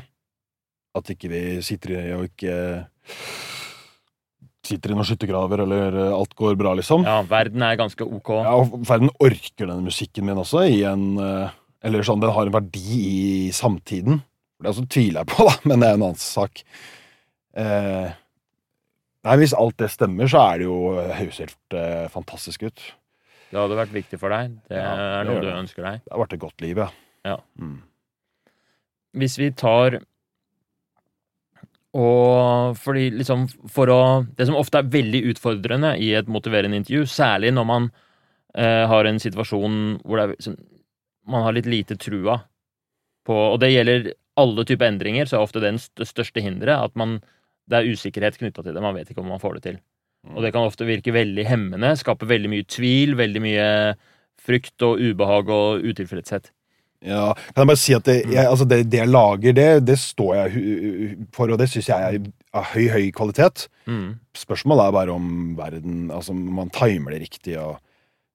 [0.98, 2.56] At ikke vi sitter i og ikke
[4.68, 7.06] Sitter i noen skyttergraver, eller eh, alt går bra, liksom.
[7.08, 8.32] Ja, verden er ganske ok.
[8.44, 11.54] Ja, og verden orker denne musikken min også, i en eh,
[11.88, 14.20] Eller sånn, den har en verdi i samtiden.
[14.58, 16.66] Det er altså, tviler jeg på, da, men det er en annen sak.
[17.58, 18.12] Eh,
[19.28, 22.84] nei, hvis alt det stemmer, så er det jo eh, høres helt eh, fantastisk ut.
[23.48, 24.58] Det hadde vært viktig for deg.
[24.68, 24.92] Det Ja,
[25.22, 25.48] er noe det.
[25.48, 26.02] du ønsker deg.
[26.06, 26.90] Det har vært et godt liv, ja.
[27.28, 27.38] Ja.
[27.60, 27.78] Mm.
[29.18, 29.98] Hvis vi tar
[31.98, 34.00] og fordi liksom for å
[34.38, 37.88] Det som ofte er veldig utfordrende i et motiverende intervju, særlig når man
[38.54, 40.54] eh, har en situasjon hvor er, så,
[41.28, 42.42] man har litt lite trua
[43.28, 46.94] på Og det gjelder alle typer endringer, så er ofte det den største hinderet at
[47.00, 47.18] man,
[47.68, 48.82] det er usikkerhet knytta til det.
[48.84, 49.80] Man vet ikke om man får det til.
[50.36, 53.68] Og det kan ofte virke veldig hemmende, skape veldig mye tvil, veldig mye
[54.44, 56.52] frykt og ubehag og utilfredshet.
[57.06, 58.32] Ja, kan jeg bare si at det, Mm.
[58.34, 62.02] jeg, altså det, det jeg lager, det, det står jeg for, og det syns jeg
[62.16, 63.68] er av høy, høy kvalitet.
[63.86, 64.18] Mm.
[64.36, 67.78] Spørsmålet er bare om verden Altså om man timer det riktig og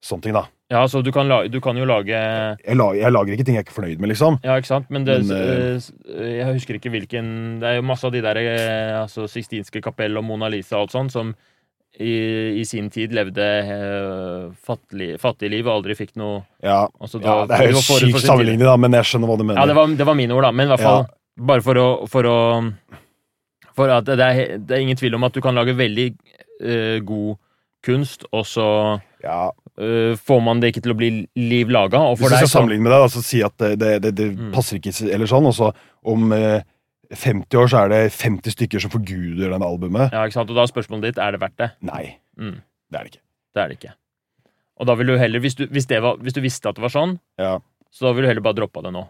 [0.03, 0.47] sånne ting, da.
[0.73, 3.59] Ja, så du kan, la, du kan jo lage Jeg, la, jeg lager ikke ting
[3.59, 4.39] jeg er ikke fornøyd med, liksom.
[4.47, 4.89] Ja, ikke sant?
[4.95, 7.27] Men, det, Men, eh, jeg husker ikke hvilken
[7.61, 8.41] Det er jo masse av de der
[9.03, 11.35] altså, Sixtinske kapell og Mona Lisa og alt sånt som
[12.01, 12.13] i,
[12.61, 17.43] i sin tid levde uh, fattig, fattig liv og aldri fikk noe Ja, altså, ja
[17.49, 19.61] Det er jo sykt sammenligning, da, men jeg skjønner hva du mener.
[19.61, 20.55] Ja, det var, det var mine ord, da.
[20.57, 21.05] Men i hvert fall
[21.53, 22.39] bare for å, for å
[23.77, 26.09] For at det er, det er ingen tvil om at du kan lage veldig
[26.65, 27.37] uh, god
[27.85, 28.67] kunst, og så
[29.25, 32.01] Ja, eh, får man det ikke til å bli liv laga.
[32.17, 34.53] Hvis du skal så sammenligne med deg, altså si at det, det, det, det Mm.
[34.53, 35.73] passer ikke eller sånn, og så
[36.05, 36.61] om uh,
[37.13, 40.13] 50 år så er det 50 stykker som forguder den albumet.
[40.13, 40.51] Ja, ikke sant?
[40.51, 41.71] Og da er spørsmålet ditt er det verdt det.
[41.83, 43.23] Nei, Mm, det er det ikke.
[43.55, 43.95] det er det ikke.
[44.81, 46.83] Og da vil du heller, hvis du, hvis, det var, hvis du visste at det
[46.83, 47.59] var sånn, Ja.
[47.93, 49.05] så da vil du heller bare droppe det nå.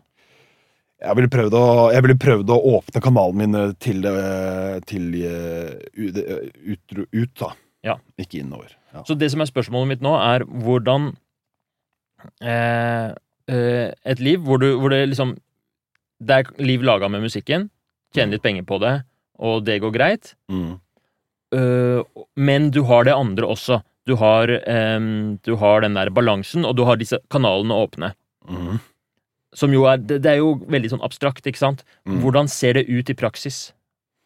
[1.02, 1.62] Jeg ville prøvd å,
[1.94, 6.18] jeg ville prøvd å åpne kanalen min eh, til, eh, til eh, ut,
[6.66, 7.48] ut, ut, da.
[7.86, 7.98] Ja.
[8.20, 8.74] Ikke innover.
[8.94, 9.02] Ja.
[9.08, 11.12] Så det som er spørsmålet mitt nå, er hvordan
[12.40, 13.10] eh,
[13.50, 15.34] eh, Et liv hvor, du, hvor det liksom
[16.22, 17.68] Det er liv laga med musikken,
[18.14, 19.00] tjener litt penger på det,
[19.42, 20.78] og det går greit, Mm.
[21.52, 22.00] Uh,
[22.32, 23.82] men du har det andre også.
[24.08, 24.48] Du har,
[24.96, 28.14] um, du har den der balansen, og du har disse kanalene åpne.
[28.48, 28.78] Mm.
[29.54, 31.84] Som jo er Det, det er jo veldig sånn abstrakt, ikke sant?
[32.08, 32.22] Mm.
[32.24, 33.74] Hvordan ser det ut i praksis?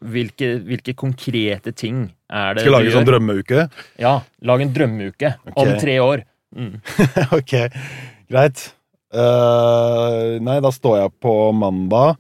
[0.05, 3.67] Hvilke, hvilke konkrete ting er det Skal lage en sånn drømmeuke?
[4.03, 4.15] Ja,
[4.49, 6.25] lag en drømmeuke om tre år.
[6.57, 6.73] Mm.
[7.39, 7.55] ok,
[8.31, 8.65] greit.
[9.15, 12.17] Uh, nei, da står jeg på mandag.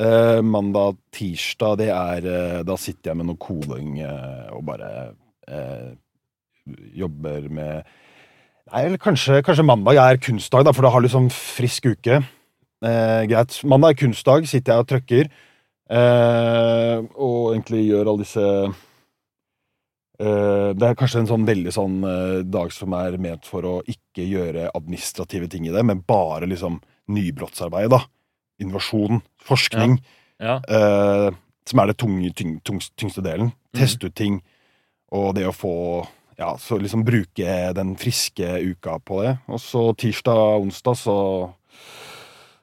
[0.00, 4.90] Uh, mandag, tirsdag, det er uh, Da sitter jeg med noe koding eh, og bare
[5.50, 5.88] eh,
[6.96, 7.82] jobber med
[8.70, 12.20] Nei, eller kanskje, kanskje mandag er kunstdag, da, for da har du sånn frisk uke.
[12.86, 13.56] Eh, greit.
[13.66, 15.32] Mandag er kunstdag, sitter jeg og trøkker.
[15.90, 18.89] Eh, og egentlig gjør alle disse Eh,
[20.20, 24.26] det er kanskje en sånn veldig sånn eh, dag som er ment for å ikke
[24.28, 28.02] gjøre administrative ting i det, men bare liksom nybrottsarbeid, da.
[28.60, 29.98] Innovasjon, forskning,
[30.40, 30.58] Ja.
[30.68, 31.30] eh,
[31.64, 33.52] som er det tunge, tyng, tungs- tyngste delen.
[33.72, 33.80] Mhm.
[33.80, 34.42] Teste ut ting,
[35.12, 36.06] og det å få
[36.40, 39.38] Ja, så liksom bruke den friske uka på det.
[39.46, 41.52] Og så tirsdag, og onsdag, så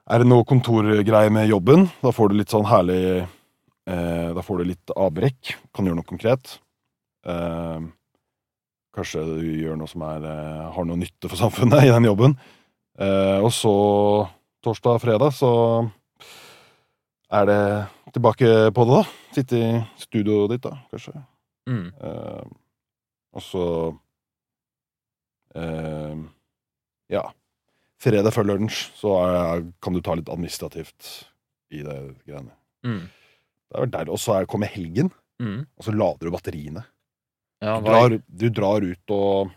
[0.09, 1.83] er det noe kontorgreier med jobben.
[2.01, 3.27] Da får du litt sånn herlig
[3.85, 5.53] eh, Da får du litt avbrekk.
[5.75, 6.57] Kan gjøre noe konkret.
[7.27, 7.79] Eh,
[8.97, 12.37] kanskje du gjør noe som er, eh, har noe nytte for samfunnet i den jobben.
[12.97, 13.73] Eh, og så
[14.65, 15.51] torsdag og fredag så
[17.29, 17.61] er det
[18.15, 19.03] tilbake på det, da.
[19.35, 19.71] Sitte i
[20.01, 21.13] studioet ditt, da, kanskje.
[21.69, 21.89] Mm.
[21.99, 22.45] Eh,
[23.37, 23.65] og så
[25.55, 26.15] eh,
[27.11, 27.25] Ja.
[28.01, 31.07] Fredag før lunsj så er, kan du ta litt administrativt
[31.73, 31.95] i det
[32.27, 32.53] greiene.
[32.85, 33.07] Mm.
[33.07, 34.13] Det er vel deilig.
[34.13, 35.09] Og så er- kommer helgen,
[35.41, 35.65] Mm.
[35.77, 36.83] og så lader du batteriene.
[37.63, 39.53] Ja, Du drar, du drar ut og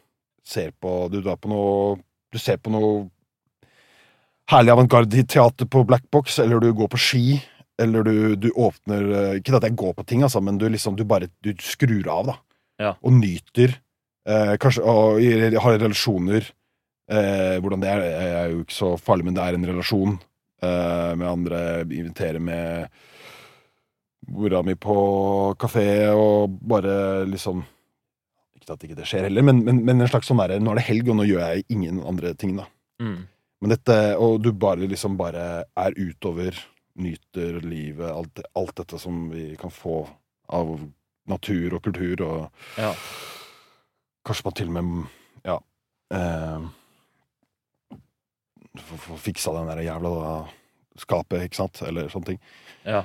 [0.47, 1.99] ser på Du drar på noe
[2.33, 3.09] Du ser på noe
[4.51, 7.37] herlig avantgarde-teater på Black Box, eller du går på ski,
[7.79, 10.97] eller du, du åpner eh, Ikke at jeg går på ting, altså, men du liksom
[10.99, 12.35] Du bare du skrur av, da.
[12.81, 12.95] Ja.
[13.05, 13.77] Og nyter.
[14.27, 16.49] Eh, kanskje og har relasjoner.
[17.11, 18.05] Eh, hvordan det er,
[18.41, 21.61] er jo ikke så farlig, men det er en relasjon eh, med andre.
[21.85, 22.89] Inviterer med
[24.31, 24.97] mora mi på
[25.61, 27.63] kafé og bare liksom
[28.61, 30.81] Ikke at ikke det skjer heller, men, men, men en slags sånn derre Nå er
[30.81, 32.67] det helg, og nå gjør jeg ingen andre ting, da.
[33.03, 33.21] mm.
[33.61, 36.57] Men dette, og du bare liksom bare er utover,
[36.97, 39.99] nyter livet, alt, alt dette som vi kan få
[40.49, 40.71] av
[41.29, 42.95] natur og kultur, og Ja.
[44.25, 45.09] kanskje man til og med
[45.45, 45.59] Ja.
[46.17, 46.69] Eh,
[48.79, 50.49] få- fiksa den der jævla
[50.99, 52.41] skapet, ikke sant, eller sånne ting.
[52.85, 53.05] Ja.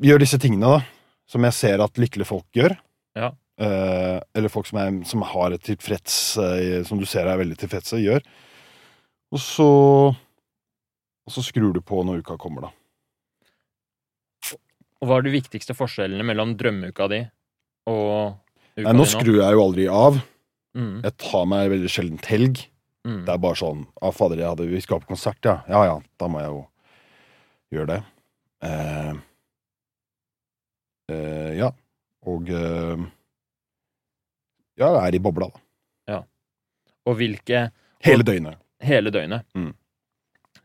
[0.00, 0.80] Gjør disse tingene, da,
[1.26, 2.76] som jeg ser at lykkelige folk gjør.
[3.16, 3.32] Ja.
[3.60, 7.58] Eh, eller folk som, er, som har et tilfreds eh, Som du ser er veldig
[7.60, 8.24] tilfredse, gjør.
[9.34, 9.66] Og så
[11.28, 12.72] Og så skrur du på når uka kommer, da.
[15.00, 17.20] Og hva er de viktigste forskjellene mellom drømmeuka di
[17.88, 18.34] og
[18.76, 19.08] uka Nei, nå di nå?
[19.08, 20.18] skrur jeg jo aldri av.
[20.76, 20.96] Mm.
[21.04, 22.60] Jeg tar meg veldig sjelden helg.
[23.08, 23.22] Mm.
[23.24, 25.60] Det er bare sånn ah, fader, hadde, vi skal på konsert, ja.
[25.72, 26.60] Ja ja, da må jeg jo
[27.76, 28.00] gjøre det.
[28.68, 29.14] Eh,
[31.14, 31.70] eh, ja.
[32.28, 33.08] Og eh,
[34.80, 35.50] Ja, er i bobla,
[36.08, 36.22] da.
[37.08, 37.70] Og hvilke
[38.04, 38.58] Hele døgnet.
[38.84, 39.44] Hele døgnet.
[39.56, 39.72] Mm.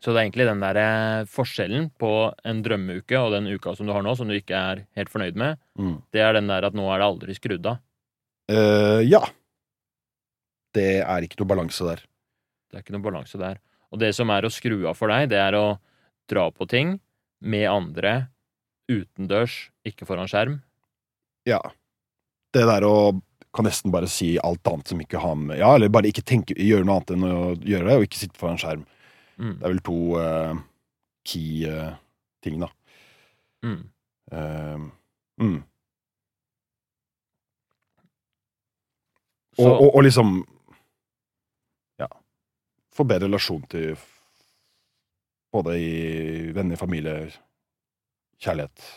[0.00, 2.10] Så det er egentlig den der eh, forskjellen på
[2.44, 5.36] en drømmeuke og den uka som du har nå, som du ikke er helt fornøyd
[5.40, 5.96] med, Mm.
[6.12, 7.80] det er den der at nå er det aldri skrudd av.
[8.48, 9.20] Uh, ja.
[10.76, 12.04] Det er ikke noe balanse der.
[12.70, 13.58] Det er ikke noe balanse der.
[13.92, 15.78] Og det som er å skru av for deg, det er å
[16.30, 16.98] dra på ting
[17.40, 18.28] med andre
[18.88, 20.60] utendørs, ikke foran skjerm.
[21.48, 21.60] Ja.
[22.54, 23.20] Det der å
[23.56, 26.56] kan nesten bare si alt annet som ikke har med Ja, eller bare ikke tenke,
[26.60, 28.84] gjøre noe annet enn å gjøre det, og ikke sitte foran skjerm.
[29.36, 29.54] Mm.
[29.54, 30.58] Det er vel to uh,
[31.26, 31.96] key-ting,
[32.44, 32.68] ting, da.
[33.66, 33.80] Mm.
[34.32, 34.84] Uh,
[35.42, 35.56] mm.
[39.56, 40.36] Og, og, og liksom
[42.02, 42.10] Ja.
[42.92, 43.96] Få bedre relasjon til
[45.56, 45.90] både i
[46.52, 47.30] venner, familie,
[48.42, 48.88] kjærlighet.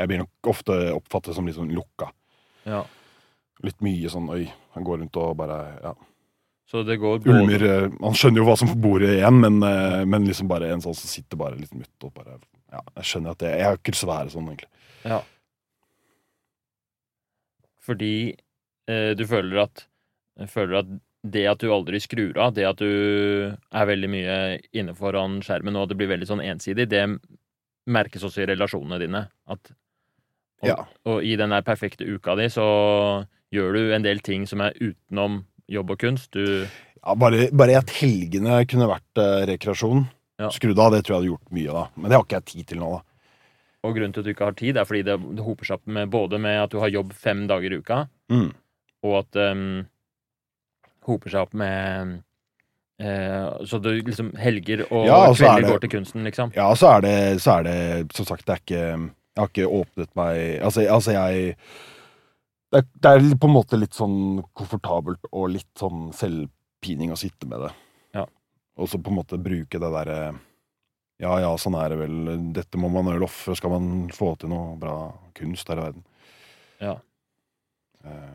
[0.00, 2.08] Jeg blir nok ofte oppfattet som litt sånn lukka.
[2.64, 2.84] ja.
[3.64, 4.42] Litt mye sånn oi,
[4.74, 5.94] han går rundt og bare ja,
[6.68, 7.64] så det går både ulmer
[8.02, 10.96] Han skjønner jo hva som bor i igjen, men, eh, men liksom bare en sånn
[10.96, 12.38] som sitter bare litt mutt og bare
[12.72, 14.70] Ja, jeg skjønner at det Jeg har ikke lyst til å være sånn, egentlig.
[15.04, 15.20] Ja.
[17.84, 18.14] Fordi
[18.88, 19.84] eh, du føler at
[20.50, 20.94] føler at
[21.24, 22.88] det at du aldri skrur av, det at du
[23.48, 24.34] er veldig mye
[24.76, 27.04] inne foran skjermen, og at det blir veldig sånn ensidig, det
[27.88, 29.22] merkes også i relasjonene dine.
[29.48, 29.70] At,
[30.60, 30.76] og, Ja.
[31.08, 32.66] og i den der perfekte uka di, så
[33.54, 35.40] gjør du en del ting som er utenom
[35.70, 36.30] jobb og kunst.
[36.34, 36.44] Du
[37.04, 40.06] Ja, bare, bare at helgene kunne vært eh, rekreasjon.
[40.40, 40.48] Ja.
[40.50, 41.82] Skrudd av, det tror jeg hadde gjort mye, da.
[41.96, 43.02] Men det har ikke jeg tid til nå, da.
[43.84, 45.90] Og grunnen til at du ikke har tid, er fordi det, det hoper seg opp
[45.92, 47.98] med både med at du har jobb fem dager i uka,
[48.32, 48.46] Mm.
[49.04, 49.84] og at um,
[51.04, 52.14] hoper seg opp med
[52.98, 56.52] eh, Så du liksom helger og Ja, og er kvelder det- går til kunsten, liksom.
[56.56, 59.68] Ja, så er det, så er det Som sagt, det er ikke Jeg har ikke
[59.68, 61.56] åpnet meg Altså, altså jeg
[62.74, 67.18] det er, det er på en måte litt sånn komfortabelt og litt sånn selvpining å
[67.18, 67.70] sitte med det.
[68.18, 68.24] Ja.
[68.80, 70.18] Og så på en måte bruke det derre
[71.22, 72.16] Ja ja, sånn er det vel.
[72.56, 74.96] Dette må man vel ofre, skal man få til noe bra
[75.38, 76.02] kunst her i verden.
[76.82, 76.96] Ja.
[78.02, 78.34] Uh,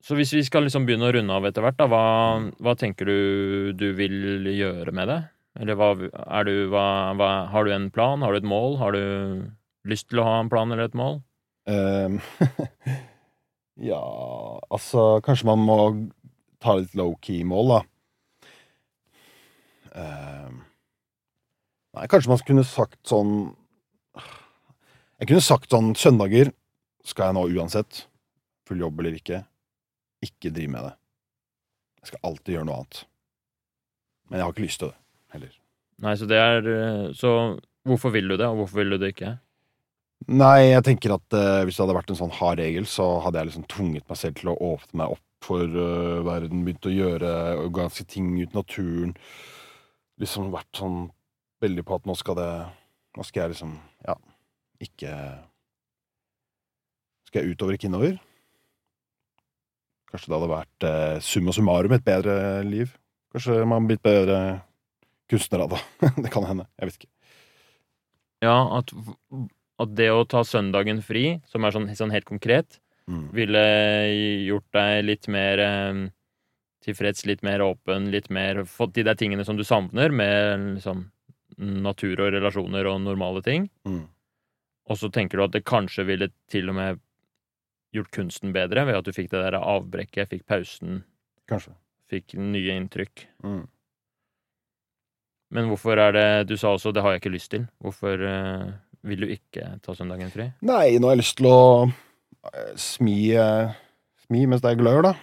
[0.00, 2.04] Så hvis vi skal liksom begynne å runde av etter hvert, da, hva,
[2.56, 5.20] hva tenker du du vil gjøre med det?
[5.60, 8.24] Eller hva er du hva, hva, Har du en plan?
[8.24, 8.78] Har du et mål?
[8.80, 9.02] Har du
[9.84, 11.20] lyst til å ha en plan eller et mål?
[11.68, 12.20] Ehm,
[13.80, 14.00] ja,
[14.68, 15.78] altså Kanskje man må
[16.60, 17.80] ta litt low-key-mål, da.
[19.90, 20.50] Uh,
[21.96, 23.32] nei, kanskje man kunne sagt sånn
[25.18, 26.52] Jeg kunne sagt sånn Søndager
[27.02, 28.04] skal jeg nå uansett,
[28.68, 29.40] full jobb eller ikke,
[30.22, 30.92] ikke drive med det.
[32.00, 33.00] Jeg skal alltid gjøre noe annet.
[34.28, 35.54] Men jeg har ikke lyst til det heller.
[36.04, 37.30] Nei, så det er eh, Så
[37.88, 39.34] hvorfor vil du det, og hvorfor vil du det ikke?
[40.28, 43.40] Nei, jeg tenker at eh, hvis det hadde vært en sånn hard regel, så hadde
[43.40, 46.92] jeg liksom tvunget meg selv til å åpne meg opp for eh, verden, begynt å
[46.92, 47.30] gjøre
[47.72, 49.14] ganske ting ut i naturen.
[50.20, 51.06] Liksom vært sånn
[51.64, 52.52] veldig på at nå skal det
[53.18, 53.72] Nå skal jeg liksom,
[54.06, 54.14] ja,
[54.78, 55.12] ikke
[57.26, 58.20] Skal jeg utover, ikke innover?
[60.12, 62.34] Kanskje det hadde vært eh, summa summarum et bedre
[62.66, 62.92] liv?
[63.34, 64.60] Kanskje man blitt bedre
[65.30, 65.80] kunstner av det.
[66.22, 66.66] det kan hende.
[66.78, 67.10] Jeg vet ikke.
[68.46, 68.94] Ja, at,
[69.80, 73.32] at det å ta søndagen fri, som er sånn, sånn helt konkret, Mm.
[73.34, 73.62] ville
[74.46, 76.10] gjort deg litt mer eh,
[76.84, 81.10] tilfreds, litt mer åpen, litt mer Fått de der tingene som du savner, med liksom
[81.58, 83.68] natur og relasjoner og normale ting.
[83.84, 84.04] Mm.
[84.90, 87.00] Og så tenker du at det kanskje ville til og med
[87.92, 91.02] gjort kunsten bedre, ved at du fikk det der avbrekket, fikk pausen,
[91.50, 91.74] Kanskje.
[92.08, 93.26] fikk nye inntrykk.
[93.42, 93.66] Mm.
[95.50, 97.68] Men hvorfor er det Du sa også 'det har jeg ikke lyst til'.
[97.82, 98.72] Hvorfor eh,
[99.06, 100.50] vil du ikke ta søndagen fri?
[100.66, 103.72] Nei, nå har jeg lyst til å eh, smi, eh,
[104.26, 105.14] smi mens det er glør, da.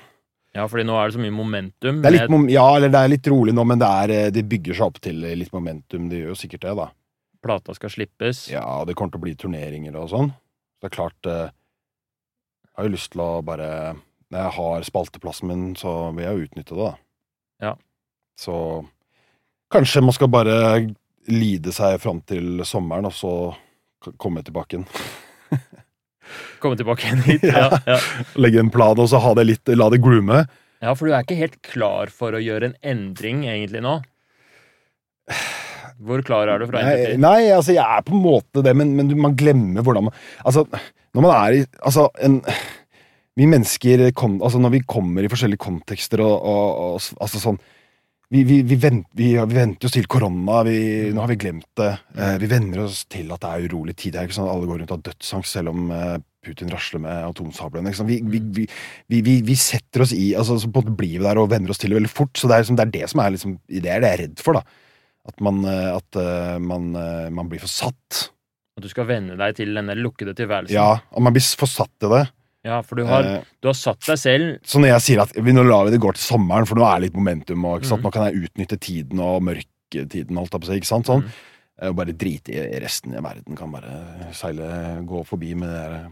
[0.57, 1.99] Ja, fordi nå er det så mye momentum.
[2.01, 4.79] Det litt, ja, eller det er litt rolig nå, men det, er, eh, det bygger
[4.79, 6.09] seg opp til litt momentum.
[6.09, 6.89] Det gjør jo sikkert det, da.
[7.45, 8.47] Plata skal slippes.
[8.49, 10.33] Ja, det kommer til å bli turneringer og sånn.
[10.33, 13.69] Så det er klart Jeg har jo lyst til å bare
[14.29, 16.97] Når jeg har spalteplassen min, så vil jeg jo utnytte det, da.
[17.63, 17.71] Ja.
[18.37, 18.55] Så
[19.73, 20.57] kanskje man skal bare
[21.31, 23.33] lide seg fram til sommeren, og så
[24.17, 24.87] komme tilbake igjen.
[26.59, 27.43] Komme tilbake igjen hit.
[27.55, 27.97] Ja, ja.
[28.35, 30.41] Legge en plan, og så ha det litt, la det groome.
[30.83, 33.93] ja, for du er ikke helt klar for å gjøre en endring egentlig nå?
[35.97, 38.93] Hvor klar er du fra Nei, nei, altså jeg er på en måte det, men,
[38.95, 40.63] men man glemmer hvordan man Altså,
[41.15, 42.37] når man er i Altså, en
[43.39, 47.59] Vi mennesker kom, altså Når vi kommer i forskjellige kontekster og, og, og altså sånn
[48.29, 50.79] vi, vi, vi, vent, vi, venter oss til korona, vi,
[51.15, 51.93] nå har vi glemt det.
[52.17, 54.13] Eh, vi venner oss til at det er urolig tid.
[54.13, 57.03] Det er ikke sånn at alle går rundt har dødsangst selv om eh, Putin rasler
[57.05, 57.93] med atomsablene.
[58.09, 58.65] Vi, vi, vi,
[59.13, 61.53] vi, vi, vi setter oss i altså, så på en måte blir vi der og
[61.53, 62.33] venner oss til det veldig fort.
[62.35, 64.23] Så det er, liksom, det, er det som er liksom Det er det jeg er
[64.25, 64.83] redd for, da.
[65.27, 66.19] At man, eh, at,
[66.63, 66.91] man,
[67.35, 68.27] man blir for satt.
[68.77, 70.75] At du skal venne deg til denne lukkede tilværelsen.
[70.75, 72.25] Ja, at man blir for satt til det.
[72.65, 75.31] Ja, for du har, Eh, du har satt deg selv Så når jeg sier at
[75.35, 77.79] vi, nå lar vi det gå til sommeren, for nå er det litt momentum, og
[77.81, 78.01] ikke sant?
[78.01, 78.07] Mhm.
[78.07, 81.05] nå kan jeg utnytte tiden og mørketiden, holdt jeg på å si, ikke sant?
[81.07, 81.23] Sånn.
[81.23, 81.31] Mhm.
[81.81, 83.55] Eh, Og bare drite i resten av verden.
[83.55, 86.07] Kan bare seile, gå forbi med de der,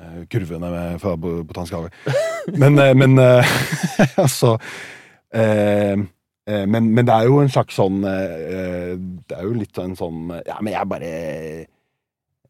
[0.00, 1.90] eh, kurvene med, fra Botanisk hage.
[2.56, 3.44] Men, eh, men eh,
[4.16, 4.58] altså
[5.32, 10.58] men, men det er jo en slags sånn Det er jo litt en sånn Ja,
[10.60, 11.12] men jeg bare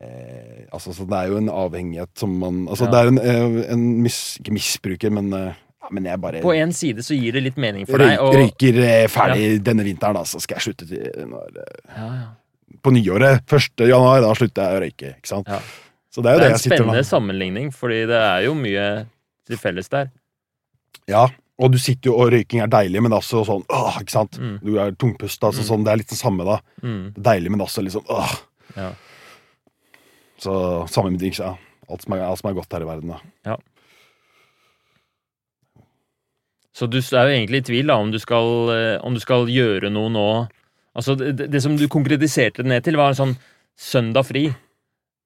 [0.02, 2.90] eh, altså, så Det er jo en avhengighet som man Altså, Ja.
[2.90, 6.54] det er en, eh, en mis, Ikke misbruker, men eh, ja, men jeg bare På
[6.54, 8.18] en side så gir det litt mening for deg.
[8.20, 12.76] Og, røyker eh, ferdig denne vinteren, da, så skal jeg slutte til når, ja, ja.
[12.82, 13.42] på nyåret.
[13.50, 13.86] 1.
[13.88, 15.14] januar, da slutter jeg å røyke.
[15.18, 15.48] ikke sant?
[15.48, 15.60] Ja.
[16.12, 19.06] Så det er jo Det det, er en spennende sammenligning, fordi det er jo mye
[19.48, 20.10] til felles der.
[21.08, 21.26] Ja,
[21.58, 24.38] og du sitter jo, og røyking er deilig, men også sånn åh, ikke sant?
[24.40, 24.58] Mm.
[24.62, 25.68] Du er tungpust, altså Mm.
[25.68, 26.60] sånn, det er litt det samme, da.
[26.82, 27.12] Mm.
[27.16, 28.34] Deilig, men også sånn åh.
[28.76, 28.90] Ja.
[30.42, 30.54] Så
[30.90, 31.52] samme med ja.
[31.92, 33.56] Alt som, er, alt som er godt her i verden, da.
[36.72, 39.46] Så du er jo egentlig i tvil da, om du skal, eh, om du skal
[39.52, 40.26] gjøre noe nå
[40.92, 43.36] Altså, det, det- som du konkretiserte det ned til, var en sånn
[43.80, 44.42] søndag fri.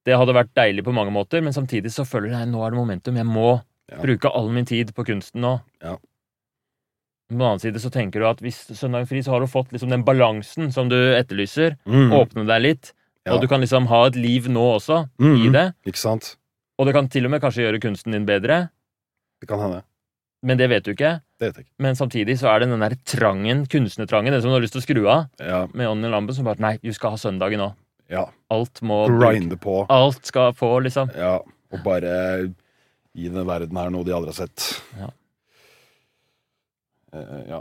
[0.07, 2.79] Det hadde vært deilig på mange måter, men samtidig så føler at nå er det
[2.79, 3.17] momentum.
[3.17, 3.61] Jeg må
[3.91, 3.97] Ja.
[4.01, 5.61] bruke all min tid på kunsten nå.
[5.83, 5.97] Ja.
[5.97, 9.73] På den annen side så tenker du at hvis søndagen fri, så har du fått
[9.73, 11.77] liksom den balansen som du etterlyser.
[11.85, 12.13] Mm.
[12.13, 12.93] Åpne deg litt.
[13.27, 13.35] Ja.
[13.35, 15.37] Og du kan liksom ha et liv nå også, Mm.
[15.47, 15.75] i det.
[15.87, 16.37] Ikke sant?
[16.79, 18.69] Og det kan til og med kanskje gjøre kunsten din bedre,
[19.41, 19.83] Det kan hende.
[20.43, 21.21] men det vet du ikke.
[21.41, 21.73] Det vet jeg ikke.
[21.79, 24.81] Men samtidig så er det den der trangen, kunstnertrangen, den som du har lyst til
[24.81, 25.67] å skru av, Ja.
[25.75, 27.75] med ånden i lampen, som bare Nei, du skal ha søndagen nå.
[28.09, 28.27] ja.
[28.51, 29.87] Alt må Grinde på.
[29.91, 31.11] Alt skal få, liksom.
[31.17, 31.41] Ja.
[31.73, 32.55] Og bare
[33.15, 34.83] gi den verden her noe de aldri har sett.
[35.01, 35.11] Ja.
[37.15, 37.61] Uh, ja.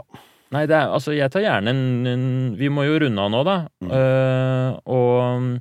[0.54, 2.26] Nei, det er, altså, jeg tar gjerne en, en
[2.58, 3.56] Vi må jo runde av nå, da.
[3.82, 3.90] Mm.
[3.90, 5.58] Uh, og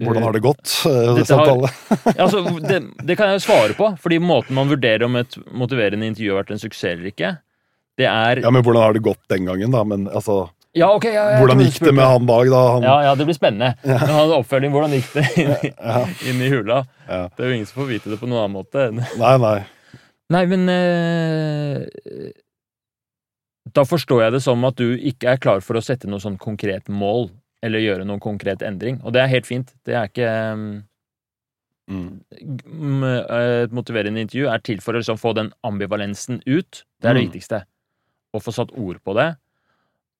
[0.00, 0.72] Hvordan har det gått?
[0.88, 1.72] eh, har-
[2.24, 6.06] altså, det, det kan jeg jo svare på, fordi måten man vurderer om et motiverende
[6.08, 7.34] intervju har vært en suksess eller ikke,
[8.00, 9.82] det er Ja, men hvordan har det gått den gangen, da?
[9.84, 10.38] Men altså
[10.72, 12.62] Ja, okay, ja, ja, Hvordan gikk det med han Dag, da?
[12.76, 13.74] Han, Ja, ja, det blir spennende.
[13.84, 14.72] Men han oppfølging.
[14.72, 16.78] Hvordan gikk det inn, i- ja, inn i hula?
[17.08, 17.22] ja.
[17.36, 18.86] Det er jo ingen som får vite det på noen annen måte.
[19.20, 19.56] Nei, nei.
[20.30, 22.30] Nei, men eh,
[23.72, 26.38] Da forstår jeg det som at du ikke er klar for å sette noe sånn
[26.40, 27.28] konkret mål,
[27.62, 29.00] eller gjøre noen konkret endring.
[29.04, 29.74] Og det er helt fint.
[29.84, 30.84] Det er ikke um,
[31.90, 32.20] Mm.
[32.30, 33.04] mm,
[33.64, 36.84] Et motiverende intervju er til for å liksom få den ambivalensen ut.
[37.00, 37.30] Det er det Mm.
[37.32, 37.64] viktigste.
[38.32, 39.36] Å få satt ord på det,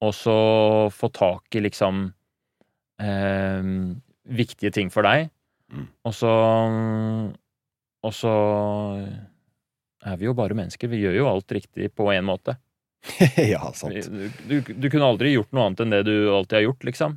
[0.03, 2.12] og så få tak i liksom
[2.99, 3.62] eh,
[4.28, 5.30] viktige ting for deg.
[5.72, 5.86] Mm.
[6.05, 7.32] Og så
[8.03, 8.34] Og så
[10.07, 10.88] er vi jo bare mennesker.
[10.88, 12.57] Vi gjør jo alt riktig på én måte.
[13.53, 13.96] ja, sant.
[14.12, 17.14] Du, du, du kunne aldri gjort noe annet enn det du alltid har gjort, liksom.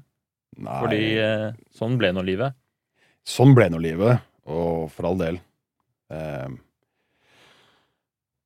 [0.64, 0.78] Nei.
[0.84, 2.56] Fordi eh, sånn ble nå livet.
[3.28, 4.22] Sånn ble nå livet,
[4.52, 5.40] og for all del.
[6.14, 6.50] Eh,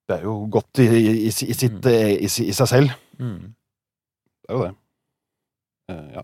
[0.07, 1.87] det er jo godt i, i, i, sitt, Mm.
[1.91, 2.93] eh, i, seg selv.
[3.19, 3.53] Mm.
[4.47, 4.73] Det er jo det.
[5.91, 6.23] Eh, ja.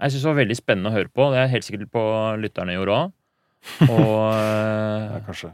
[0.00, 1.26] Jeg syns det var veldig spennende å høre på.
[1.34, 2.04] Det er helt sikkert på
[2.40, 3.16] lytterne gjorde òg.
[3.92, 5.50] Og ja, Kanskje.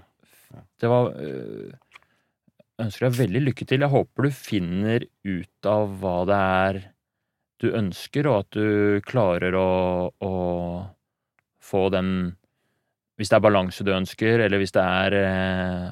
[0.55, 0.61] Ja.
[0.79, 1.86] det var eh, Jeg
[2.83, 3.85] ønsker deg veldig lykke til.
[3.85, 6.81] Jeg håper du finner ut av hva det er
[7.63, 9.69] du ønsker, og at du klarer å,
[10.13, 10.33] å
[11.65, 12.11] få den
[13.17, 15.87] Hvis det er balanse du ønsker, eller hvis det er eh,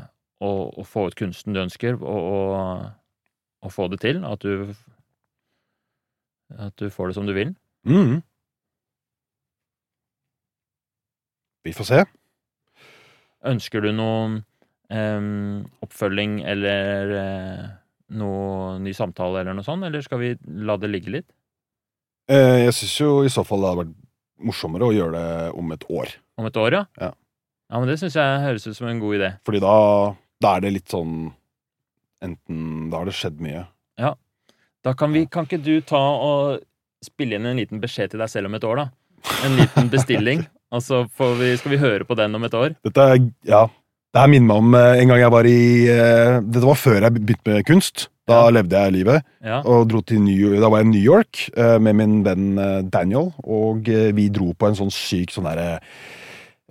[0.44, 2.90] å, å få ut kunsten du ønsker, og,
[3.64, 4.20] å få det til.
[4.28, 4.74] At du
[6.60, 7.54] At du får det som du vil.
[7.88, 8.20] Mm.
[11.64, 12.04] Vi får se.
[13.44, 14.42] Ønsker du noen
[14.92, 17.66] em, oppfølging eller uh,
[18.18, 20.34] noe ny samtale eller noe sånt, eller skal vi
[20.66, 21.28] la det ligge litt?
[22.30, 23.96] Eh, jeg syns jo i så fall det hadde vært
[24.44, 26.14] morsommere å gjøre det om et år.
[26.40, 26.84] Om et år, ja?
[27.00, 27.12] Ja.
[27.72, 29.30] Ja, men det syns jeg høres ut som en god idé.
[29.44, 29.76] Fordi da,
[30.44, 31.32] da er det litt sånn
[32.24, 33.66] Enten Da har det skjedd mye.
[34.84, 36.64] Da kan vi Kan ikke du ta og
[37.04, 38.86] spille inn en liten beskjed til deg selv om et år, da?
[39.44, 40.44] En liten bestilling.
[40.74, 42.76] Og så får vi, skal vi høre på den om et år.
[42.84, 43.66] Dette er Ja.
[44.14, 45.60] Det her minner meg om eh, en gang jeg var i
[45.90, 48.08] eh, Dette var før jeg begynte med kunst.
[48.30, 48.50] Da Ja.
[48.54, 49.24] levde jeg livet.
[49.44, 49.58] Ja.
[49.68, 52.46] Og dro til New, da var jeg i New York eh, med min venn
[52.94, 53.32] Daniel.
[53.42, 55.80] Og vi dro på en sånn syk sånn derre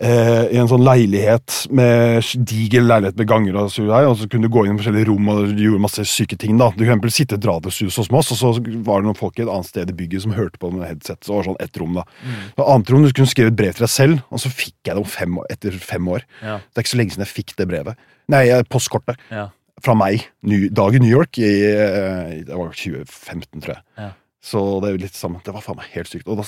[0.01, 4.47] eh, I en sånn leilighet med diger leilighet med ganger og så, og så kunne
[4.49, 6.57] du gå inn i forskjellige rom og du gjorde masse syke ting.
[6.57, 8.51] da Du kunne sitte i et radiostudio hos oss, og så
[8.83, 11.19] var det noen folk i et annet sted i bygget som hørte på med headset.
[11.23, 12.33] Så det sånn ett rom da Mm.
[12.57, 14.95] Og annet rom, Du kunne skrive et brev til deg selv, og så fikk jeg
[14.95, 16.23] det om fem, år- etter fem år.
[16.41, 16.57] Ja.
[16.57, 17.95] Det er ikke så lenge siden jeg fikk det brevet.
[18.29, 19.17] Nei, eh, postkortet.
[19.31, 19.49] Ja.
[19.81, 20.27] Fra meg.
[20.43, 23.83] Ny, dag i New York i, i, det var 2015, tror jeg.
[23.97, 24.09] Ja.
[24.43, 25.41] Så det er jo litt sammen.
[25.43, 26.27] Det var faen meg helt sykt.
[26.27, 26.43] Og da,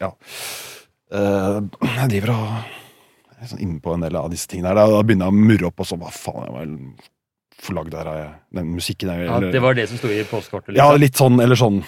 [0.00, 0.12] ja
[1.12, 1.60] Eh,
[2.00, 2.48] Jeg driver og
[3.50, 4.78] sånn inne på en del av disse tingene her.
[4.78, 7.12] Da, begynner jeg å murre opp, og så hva faen, jeg var
[7.62, 8.22] forlagd her av
[8.58, 9.22] den musikken her.
[9.26, 10.74] Ja, det var det som sto i postkortet?
[10.74, 11.02] ja, Liksom.
[11.04, 11.82] litt sånn, eller sånn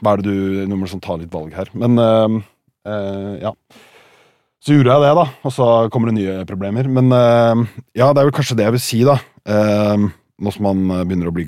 [0.00, 1.70] Hva er det du Nå må du sånn ta litt valg her.
[1.76, 2.40] Men øh,
[2.88, 3.54] øh, ja.
[4.60, 5.26] Så gjorde jeg det, da.
[5.44, 6.88] Og så kommer det nye problemer.
[6.88, 9.18] Men øh, ja, det er vel kanskje det jeg vil si, da.
[9.48, 11.46] Uh, nå som man begynner å bli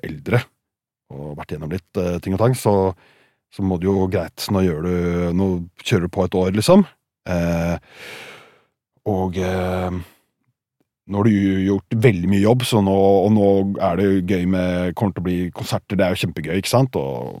[0.00, 0.40] eldre
[1.12, 2.72] og vært gjennom litt uh, ting og tang, så,
[3.52, 4.46] så må det jo greit.
[4.52, 4.94] Nå gjør du
[5.36, 5.48] Nå
[5.82, 6.86] kjører du på et år, liksom.
[7.28, 7.76] Eh,
[9.08, 10.00] og eh,
[11.10, 13.46] nå har du gjort veldig mye jobb, så nå, og nå
[13.82, 16.98] er det gøy med Kommer til å bli konserter, det er jo kjempegøy, ikke sant?
[17.00, 17.40] Og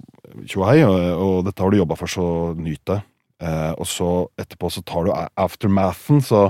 [0.50, 2.26] tjohei, og, og dette har du jobba for, så
[2.58, 2.98] nyt det.
[3.40, 6.48] Eh, og så etterpå så tar du aftermathen, så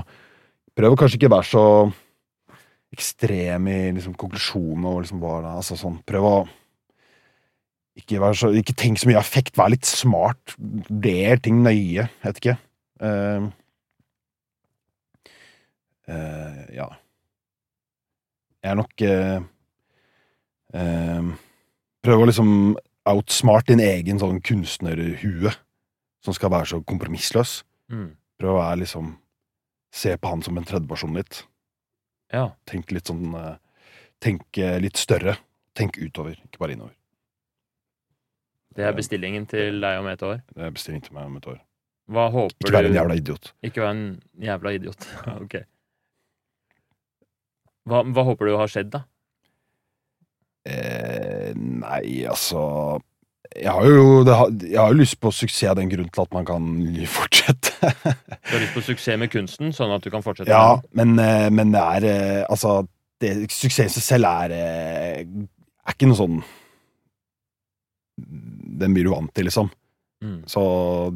[0.77, 1.65] prøv å kanskje ikke være så
[2.91, 6.35] ekstrem i liksom konklusjonen og liksom er, altså sånn, prøv å
[8.01, 12.55] ikke, så, ikke tenk så mye affekt, vær litt smart, vurder ting nøye, vet ikke.
[13.03, 13.51] Eh,
[16.11, 16.87] eh, ja.
[18.61, 19.41] Jeg er nok eh,
[20.77, 21.31] eh,
[22.01, 22.51] Prøve å liksom
[23.09, 25.51] outsmart din egen sånn kunstnerhue,
[26.25, 27.59] som skal være så kompromissløs.
[27.93, 28.11] Mm.
[28.41, 29.17] Prøv å være liksom
[29.91, 31.41] Se på han som en tredjeperson litt.
[32.31, 32.45] Ja.
[32.69, 33.57] Tenk litt sånn eh,
[34.23, 35.35] Tenk eh, litt større.
[35.75, 36.93] Tenk utover, ikke bare innover.
[38.71, 40.39] Det er bestillingen til deg om et år.
[40.53, 41.59] Det er bestillingen til meg om et år.
[42.11, 43.51] Hva håper Ikke være en jævla idiot.
[43.67, 44.05] Ikke være en
[44.47, 45.07] jævla idiot.
[45.43, 45.57] ok.
[47.89, 49.03] Hva, hva håper du har skjedd, da?
[50.69, 52.61] Eh, nei, altså
[53.51, 56.21] jeg har, jo, det, har- jeg har jo lyst på suksess av den grunn til
[56.23, 56.67] at man kan
[57.17, 57.73] fortsette.
[57.81, 61.49] Du har lyst på suksess med kunsten, sånn at du kan fortsette ja, men, eh,
[61.51, 62.77] men det er eh, Altså,
[63.21, 66.39] det, suksess i seg selv er, eh, er ikke noe sånn
[68.81, 69.67] Den blir du vant til, liksom.
[70.21, 70.39] Mm.
[70.49, 70.61] Så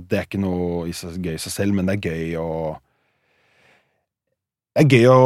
[0.09, 2.49] det er ikke noe gøy i seg selv, men det er gøy å
[4.75, 5.21] Det er gøy å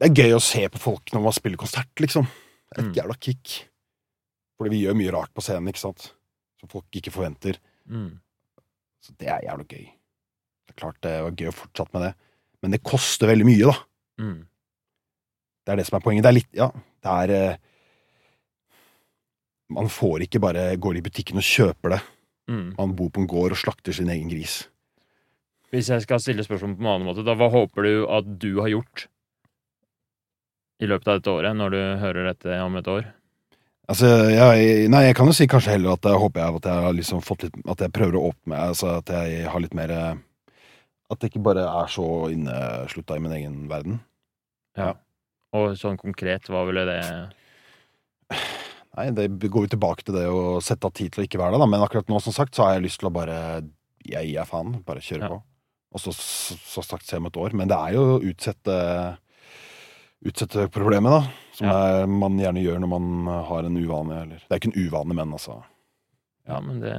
[0.00, 2.26] Det er gøy å se på folk når man spiller konsert, liksom.
[2.70, 2.90] Det er Mm.
[2.90, 3.68] et jævla kick.
[4.58, 6.12] Fordi vi gjør mye rart på scenen, ikke sant?
[6.60, 7.58] Som folk ikke forventer.
[7.88, 8.18] Mm.
[9.02, 9.84] Så det er jævla gøy.
[10.66, 12.14] Det er klart det var gøy å fortsette med det,
[12.62, 13.76] men det koster veldig mye, da.
[14.18, 14.46] Mm.
[15.64, 16.22] Det er det som er poenget.
[16.22, 16.68] Det er litt Ja,
[17.02, 17.56] det er eh,
[19.70, 22.00] Man får ikke bare går i butikken og kjøper det.
[22.50, 22.74] Mm.
[22.76, 24.66] Man bor på en gård og slakter sin egen gris.
[25.72, 28.60] Hvis jeg skal stille spørsmål på en annen måte, da hva håper du at du
[28.60, 29.06] har gjort
[30.84, 33.06] i løpet av dette året, når du hører dette om et år?
[33.88, 36.84] Altså, jeg, nei, jeg kan jo si kanskje heller at jeg håper jeg at jeg
[36.86, 39.74] har liksom fått litt At jeg prøver å åpne meg, altså at jeg har litt
[39.76, 40.14] mer eh,
[41.12, 43.98] At jeg ikke bare er så inneslutta i min egen verden.
[44.80, 44.94] Ja.
[45.54, 46.96] Og sånn konkret, hva ville det
[48.94, 51.56] Nei, det går jo tilbake til det å sette av tid til å ikke være
[51.56, 51.68] det, da.
[51.70, 53.36] Men akkurat nå, som sagt, så har jeg lyst til å bare
[54.06, 54.76] Jeg gir faen.
[54.86, 55.30] Bare kjøre Ja.
[55.34, 55.42] på.
[55.94, 57.52] Og så, så, så sagt se om et år.
[57.54, 58.74] Men det er jo å utsette
[60.24, 61.22] Utsette problemet, da.
[61.54, 64.86] Som er, man gjerne gjør når man har en uvane, eller Det er ikke en
[64.88, 65.58] uvane, men altså
[66.48, 66.94] Ja, men det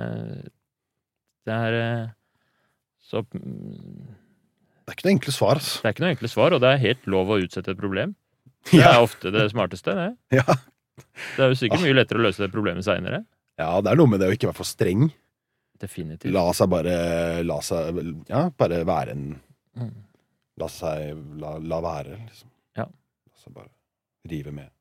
[1.45, 2.05] Det er eh,
[3.05, 4.05] så mm,
[4.86, 5.82] Det er ikke noe enkle svar, altså.
[5.82, 8.15] Det er ikke noe enkle svar, og det er helt lov å utsette et problem.
[8.69, 10.07] Det er Ja, ofte det smarteste, det.
[10.39, 10.45] ja.
[11.36, 13.23] Det er jo sikkert mye lettere å løse det problemet seinere.
[13.59, 15.09] ja, det er noe med det å ikke være for streng.
[15.82, 16.32] Definitivt.
[16.32, 16.95] La seg bare
[17.43, 17.97] La seg
[18.32, 19.26] Ja, bare være en
[19.76, 19.89] Mm.
[20.61, 22.47] La seg La, la være, liksom.
[23.45, 23.69] Seg bare
[24.29, 24.71] rive med.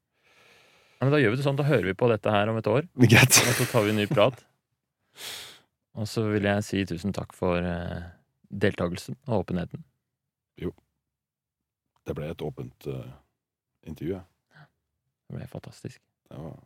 [0.96, 2.68] Ja, men da gjør vi det sånn, da hører vi på dette her om et
[2.70, 3.40] år, Greit.
[3.44, 4.38] og så tar vi en ny prat.
[6.00, 8.06] Og så vil jeg si tusen takk for eh,
[8.48, 9.84] deltakelsen og åpenheten.
[10.58, 10.72] Jo.
[12.04, 13.04] Det ble et åpent uh,
[13.86, 14.16] intervju.
[14.16, 14.64] ja.
[15.28, 16.00] Det ble fantastisk.
[16.28, 16.56] Det var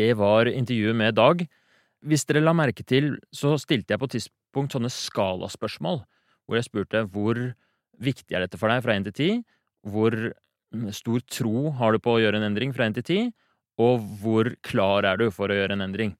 [0.00, 1.42] Det var intervjuet med Dag.
[2.00, 6.00] Hvis dere la merke til, så stilte jeg på et tidspunkt sånne skalaspørsmål,
[6.48, 7.40] hvor jeg spurte hvor
[8.00, 9.42] viktig er dette for deg fra 1 til 10,
[9.92, 13.32] hvor mm, stor tro har du på å gjøre en endring fra 1 til 10,
[13.84, 16.14] og hvor klar er du for å gjøre en endring.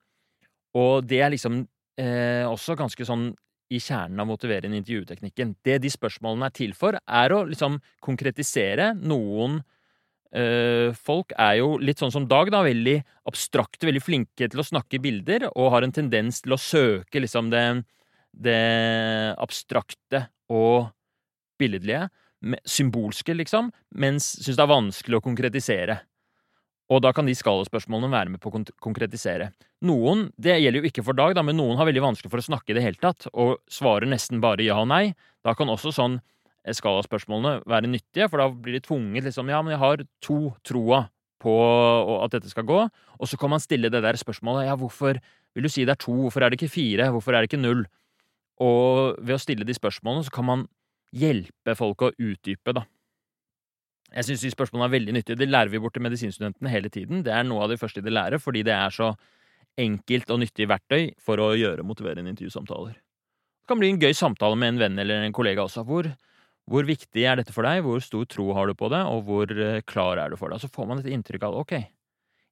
[0.77, 1.63] Og det er liksom
[2.01, 3.31] eh, også ganske sånn
[3.71, 5.57] i kjernen av motiverende intervjuteknikken.
[5.65, 9.69] Det de spørsmålene er til for, er å liksom konkretisere noen eh,
[10.31, 15.01] folk er jo litt sånn som Dag, da, veldig abstrakte, veldig flinke til å snakke
[15.03, 17.65] bilder, og har en tendens til å søke liksom det,
[18.31, 18.61] det
[19.43, 20.93] abstrakte og
[21.61, 22.07] billedlige,
[22.65, 23.69] symbolske, liksom,
[24.01, 25.99] mens syns det er vanskelig å konkretisere.
[26.91, 29.53] Og da kan de skalaspørsmålene være med på å konkretisere.
[29.87, 32.49] Noen, det gjelder jo ikke for Dag, da, men noen har veldig vanskelig for å
[32.49, 35.13] snakke i det hele tatt, og svarer nesten bare ja og nei.
[35.47, 39.63] Da kan også sånn eh, skalaspørsmålene være nyttige, for da blir de tvunget liksom Ja,
[39.63, 41.07] men jeg har to troa
[41.41, 41.55] på
[42.21, 42.83] at dette skal gå.
[43.19, 45.17] Og så kan man stille det der spørsmålet Ja, hvorfor
[45.55, 46.13] vil du si det er to?
[46.13, 47.11] Hvorfor er det ikke fire?
[47.11, 47.87] Hvorfor er det ikke null?
[48.61, 50.67] Og ved å stille de spørsmålene, så kan man
[51.17, 52.85] hjelpe folk å utdype, da.
[54.11, 55.39] Jeg syns de spørsmålene er veldig nyttige.
[55.39, 57.23] Det lærer vi bort til medisinstudentene hele tiden.
[57.27, 59.13] Det er noe av det første de lærer, fordi det er så
[59.81, 62.99] enkelt og nyttig verktøy for å gjøre motiverende intervjusamtaler.
[62.99, 65.85] Det kan bli en gøy samtale med en venn eller en kollega også.
[65.87, 66.11] Hvor,
[66.71, 67.83] hvor viktig er dette for deg?
[67.83, 69.03] Hvor stor tro har du på det?
[69.11, 70.61] Og hvor eh, klar er du for det?
[70.63, 71.75] Så får man et inntrykk av ok,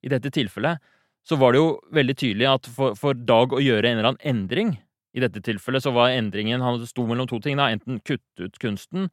[0.03, 0.83] i dette tilfellet
[1.29, 4.29] så var det jo veldig tydelig at for, for Dag å gjøre en eller annen
[4.31, 4.77] endring
[5.17, 7.59] i dette tilfellet så var endringen Han sto mellom to ting.
[7.59, 9.11] da, Enten kutte ut kunsten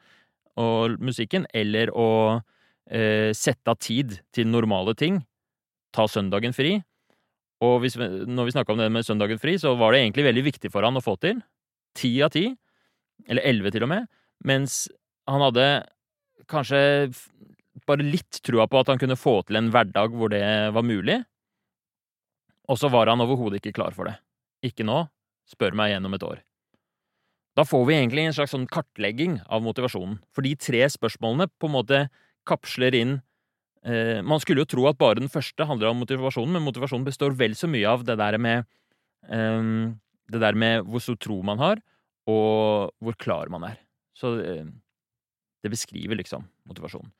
[0.55, 2.39] og musikken, eller å
[2.87, 5.17] eh, sette av tid til normale ting.
[5.91, 6.77] Ta søndagen fri.
[7.65, 10.45] Og hvis, når vi snakka om det med søndagen fri, så var det egentlig veldig
[10.45, 11.41] viktig for han å få til.
[11.99, 12.45] Ti av ti.
[13.27, 14.07] Eller elleve, til og med.
[14.43, 14.85] Mens
[15.29, 15.67] han hadde
[16.51, 16.81] kanskje
[17.85, 20.43] bare litt trua på at han kunne få til en hverdag hvor det
[20.75, 21.21] var mulig.
[22.69, 24.17] Og så var han overhodet ikke klar for det.
[24.65, 25.05] Ikke nå.
[25.45, 26.39] Spør meg igjen om et år.
[27.55, 31.69] Da får vi egentlig en slags sånn kartlegging av motivasjonen, for de tre spørsmålene på
[31.69, 31.99] en måte
[32.45, 33.13] kapsler inn
[33.85, 37.37] eh, Man skulle jo tro at bare den første handler om motivasjonen, men motivasjonen består
[37.37, 38.65] vel så mye av det der med
[39.29, 39.71] eh,
[40.27, 41.79] Det der med hvor stor tro man har,
[42.27, 43.79] og hvor klar man er.
[44.15, 44.67] Så eh,
[45.63, 47.11] det beskriver liksom motivasjonen.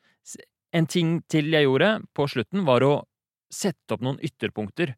[0.75, 2.93] En ting til jeg gjorde på slutten, var å
[3.53, 4.95] sette opp noen ytterpunkter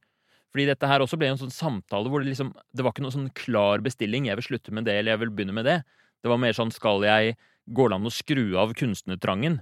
[0.53, 3.13] fordi dette her også ble en sånn samtale hvor det liksom Det var ikke noen
[3.13, 4.29] sånn klar bestilling.
[4.29, 5.81] Jeg vil slutte med det, eller jeg vil begynne med det.
[6.23, 7.35] Det var mer sånn skal jeg
[7.67, 9.59] Går det an å skru av kunstnertrangen?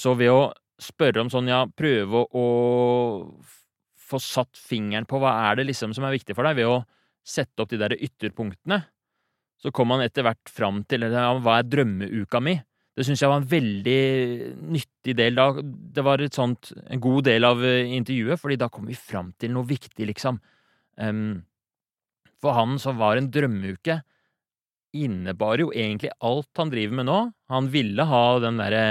[0.00, 2.44] Så ved å spørre om sånn, ja, prøve å
[4.06, 6.78] få satt fingeren på hva er det liksom som er viktig for deg, ved å
[7.26, 8.80] sette opp de der ytterpunktene,
[9.62, 12.58] så kom han etter hvert fram til ja, hva er drømmeuka mi?
[12.96, 14.00] Det syns jeg var en veldig
[14.72, 15.36] nyttig del.
[15.36, 15.62] Da.
[15.96, 19.52] Det var sånt, en god del av eh, intervjuet, fordi da kom vi fram til
[19.52, 20.38] noe viktig, liksom.
[20.96, 21.42] Um,
[22.40, 23.98] for han som var en drømmeuke,
[24.96, 27.18] innebar jo egentlig alt han driver med nå.
[27.52, 28.86] Han ville ha den derre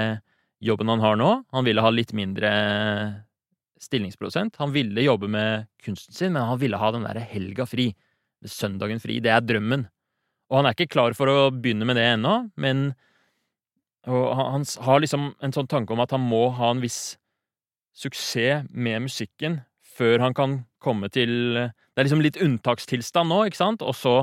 [0.62, 1.30] jobben han har nå.
[1.50, 2.52] Han ville ha litt mindre
[3.82, 4.54] stillingsprosent.
[4.62, 7.90] Han ville jobbe med kunsten sin, men han ville ha den derre helga fri.
[8.46, 9.18] Søndagen fri.
[9.24, 9.86] Det er drømmen.
[10.50, 12.92] Og han er ikke klar for å begynne med det ennå, men
[14.06, 17.16] han har liksom en sånn tanke om at han må ha en viss
[17.96, 19.60] suksess med musikken
[19.96, 23.82] før han kan komme til Det er liksom litt unntakstilstand nå, ikke sant?
[23.82, 24.14] Og så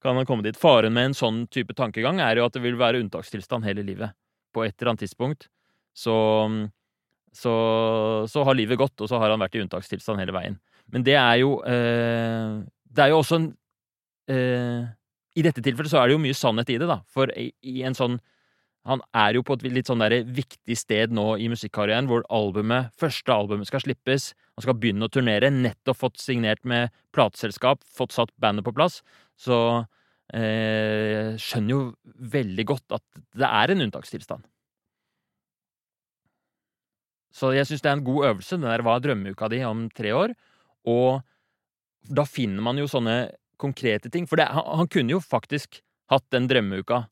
[0.00, 0.56] kan han komme dit.
[0.56, 4.16] Faren med en sånn type tankegang er jo at det vil være unntakstilstand hele livet.
[4.54, 5.50] På et eller annet tidspunkt
[5.92, 6.16] så,
[7.36, 7.54] så,
[8.24, 10.56] så har livet gått, og så har han vært i unntakstilstand hele veien.
[10.90, 13.50] Men det er jo eh, Det er jo også en
[14.32, 14.88] eh,
[15.38, 17.00] I dette tilfellet så er det jo mye sannhet i det, da.
[17.10, 18.18] For i, i en sånn
[18.88, 22.94] han er jo på et litt sånn der viktig sted nå i musikkarrieren, hvor albumet,
[22.98, 24.30] første albumet skal slippes.
[24.56, 29.02] Han skal begynne å turnere, nettopp fått signert med plateselskap, fått satt bandet på plass.
[29.36, 29.58] Så
[30.32, 31.82] eh, skjønner jo
[32.32, 33.04] veldig godt at
[33.36, 34.48] det er en unntakstilstand.
[37.30, 38.56] Så jeg syns det er en god øvelse.
[38.56, 40.32] Den der var drømmeuka di om tre år.
[40.88, 41.20] Og
[42.08, 43.20] da finner man jo sånne
[43.60, 44.26] konkrete ting.
[44.30, 45.80] For det, han, han kunne jo faktisk
[46.10, 47.04] hatt den drømmeuka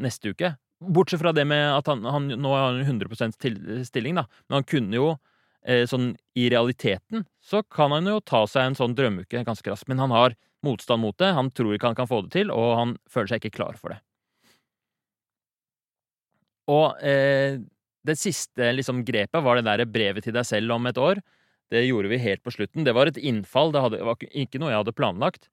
[0.00, 0.54] neste uke.
[0.80, 3.36] Bortsett fra det med at han, han nå har 100%
[3.86, 4.24] stilling, da.
[4.48, 5.08] Men han kunne jo
[5.66, 9.90] eh, sånn i realiteten så kan han jo ta seg en sånn drømmeuke ganske raskt.
[9.92, 10.36] Men han har
[10.66, 13.44] motstand mot det, han tror ikke han kan få det til, og han føler seg
[13.44, 14.00] ikke klar for det.
[16.70, 17.60] Og eh,
[18.06, 21.20] det siste liksom, grepet var det der brevet til deg selv om et år.
[21.70, 22.84] Det gjorde vi helt på slutten.
[22.86, 25.50] Det var et innfall, det, hadde, det var ikke noe jeg hadde planlagt.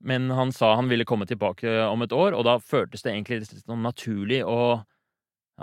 [0.00, 3.42] Men han sa han ville komme tilbake om et år, og da føltes det egentlig
[3.42, 4.80] litt sånn naturlig å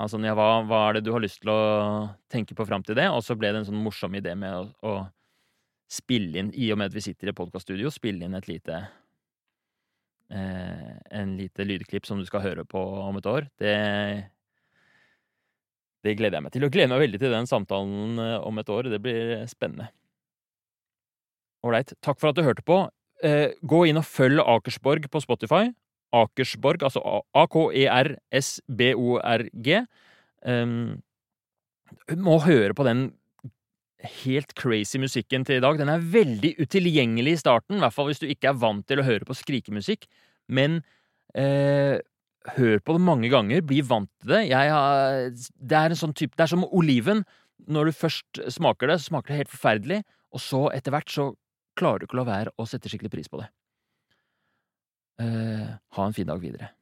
[0.06, 1.62] sånn, ja, hva, hva, er det du har lyst til å
[2.30, 3.08] tenke på fram til det?
[3.10, 4.94] Og så ble det en sånn morsom idé med å, å
[5.90, 8.78] spille inn, i og med at vi sitter i podkaststudio, spille inn et lite
[10.30, 13.50] eh, En lite lydklipp som du skal høre på om et år.
[13.58, 13.76] Det
[16.06, 16.64] det gleder jeg meg til.
[16.68, 18.92] Og gleder meg veldig til den samtalen eh, om et år.
[18.94, 19.90] Det blir spennende.
[21.66, 21.96] Ålreit.
[22.06, 22.84] Takk for at du hørte på
[23.18, 25.72] gå inn og følg Akersborg på Spotify.
[26.15, 27.02] Akersborg, altså
[27.35, 29.68] A-K-E-R-S-B-O-R-G.
[30.48, 31.02] Um,
[32.15, 33.10] må høre på den
[34.22, 35.80] helt crazy musikken til i dag.
[35.80, 39.02] Den er veldig utilgjengelig i starten, i hvert fall hvis du ikke er vant til
[39.02, 40.06] å høre på skrikemusikk.
[40.48, 40.81] Men
[41.34, 41.98] eh,
[42.57, 44.44] hør på det mange ganger, bli vant til det.
[44.53, 47.26] Har, det er sånn type Det er som oliven.
[47.68, 51.34] når du først smaker det, så smaker det helt forferdelig, og så etter hvert så
[51.78, 53.48] klarer du ikke å la være å sette skikkelig pris på det.
[55.22, 56.74] Eh, ha en fin dag videre.